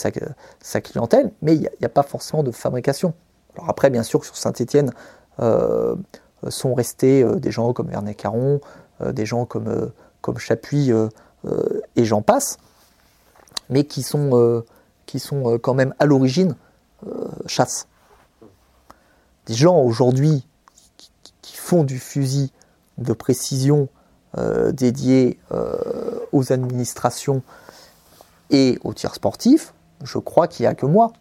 [0.59, 3.13] sa, clientèle, mais il n'y a, pas forcément de fabrication.
[3.55, 4.91] Alors après, bien sûr, sur Saint-Étienne,
[5.39, 5.95] euh,
[6.49, 8.59] sont restés euh, des gens comme Vernet Caron,
[9.01, 10.91] euh, des gens comme, comme Chapuis
[11.95, 12.57] et j'en passe,
[13.69, 14.63] mais qui sont,
[15.20, 16.55] sont quand même à l'origine
[17.47, 17.88] chasse.
[19.45, 20.47] Des gens aujourd'hui
[21.41, 22.51] qui, font du fusil
[22.97, 23.88] de précision
[24.72, 25.39] dédié
[26.32, 27.41] aux administrations
[28.49, 31.14] et aux tirs sportifs, je crois qu'il n'y a que moi.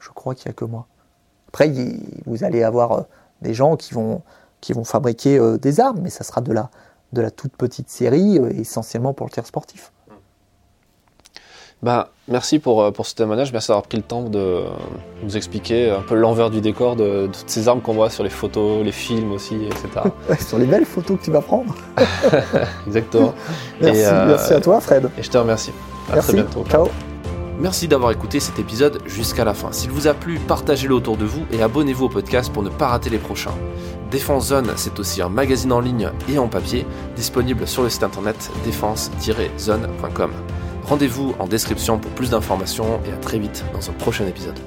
[0.00, 0.86] Je crois qu'il n'y a que moi.
[1.48, 1.72] Après,
[2.26, 3.04] vous allez avoir
[3.42, 4.22] des gens qui vont,
[4.60, 6.70] qui vont fabriquer euh, des armes, mais ça sera de la,
[7.12, 9.92] de la toute petite série, euh, essentiellement pour le tir sportif.
[11.82, 14.60] Bah, merci pour, euh, pour ce témoignage, merci d'avoir pris le temps de
[15.24, 18.30] nous expliquer un peu l'envers du décor de, toutes ces armes qu'on voit sur les
[18.30, 19.88] photos, les films aussi, etc.
[20.46, 21.74] sur les belles photos que tu vas prendre.
[22.86, 23.34] Exactement.
[23.80, 25.10] merci, merci à toi Fred.
[25.18, 25.72] Et je te remercie.
[26.12, 26.64] À très bientôt.
[26.70, 26.86] Ciao.
[27.58, 29.72] Merci d'avoir écouté cet épisode jusqu'à la fin.
[29.72, 32.88] S'il vous a plu, partagez-le autour de vous et abonnez-vous au podcast pour ne pas
[32.88, 33.54] rater les prochains.
[34.10, 38.04] Défense Zone, c'est aussi un magazine en ligne et en papier, disponible sur le site
[38.04, 40.30] internet défense-zone.com.
[40.84, 44.58] Rendez-vous en description pour plus d'informations et à très vite dans un prochain épisode.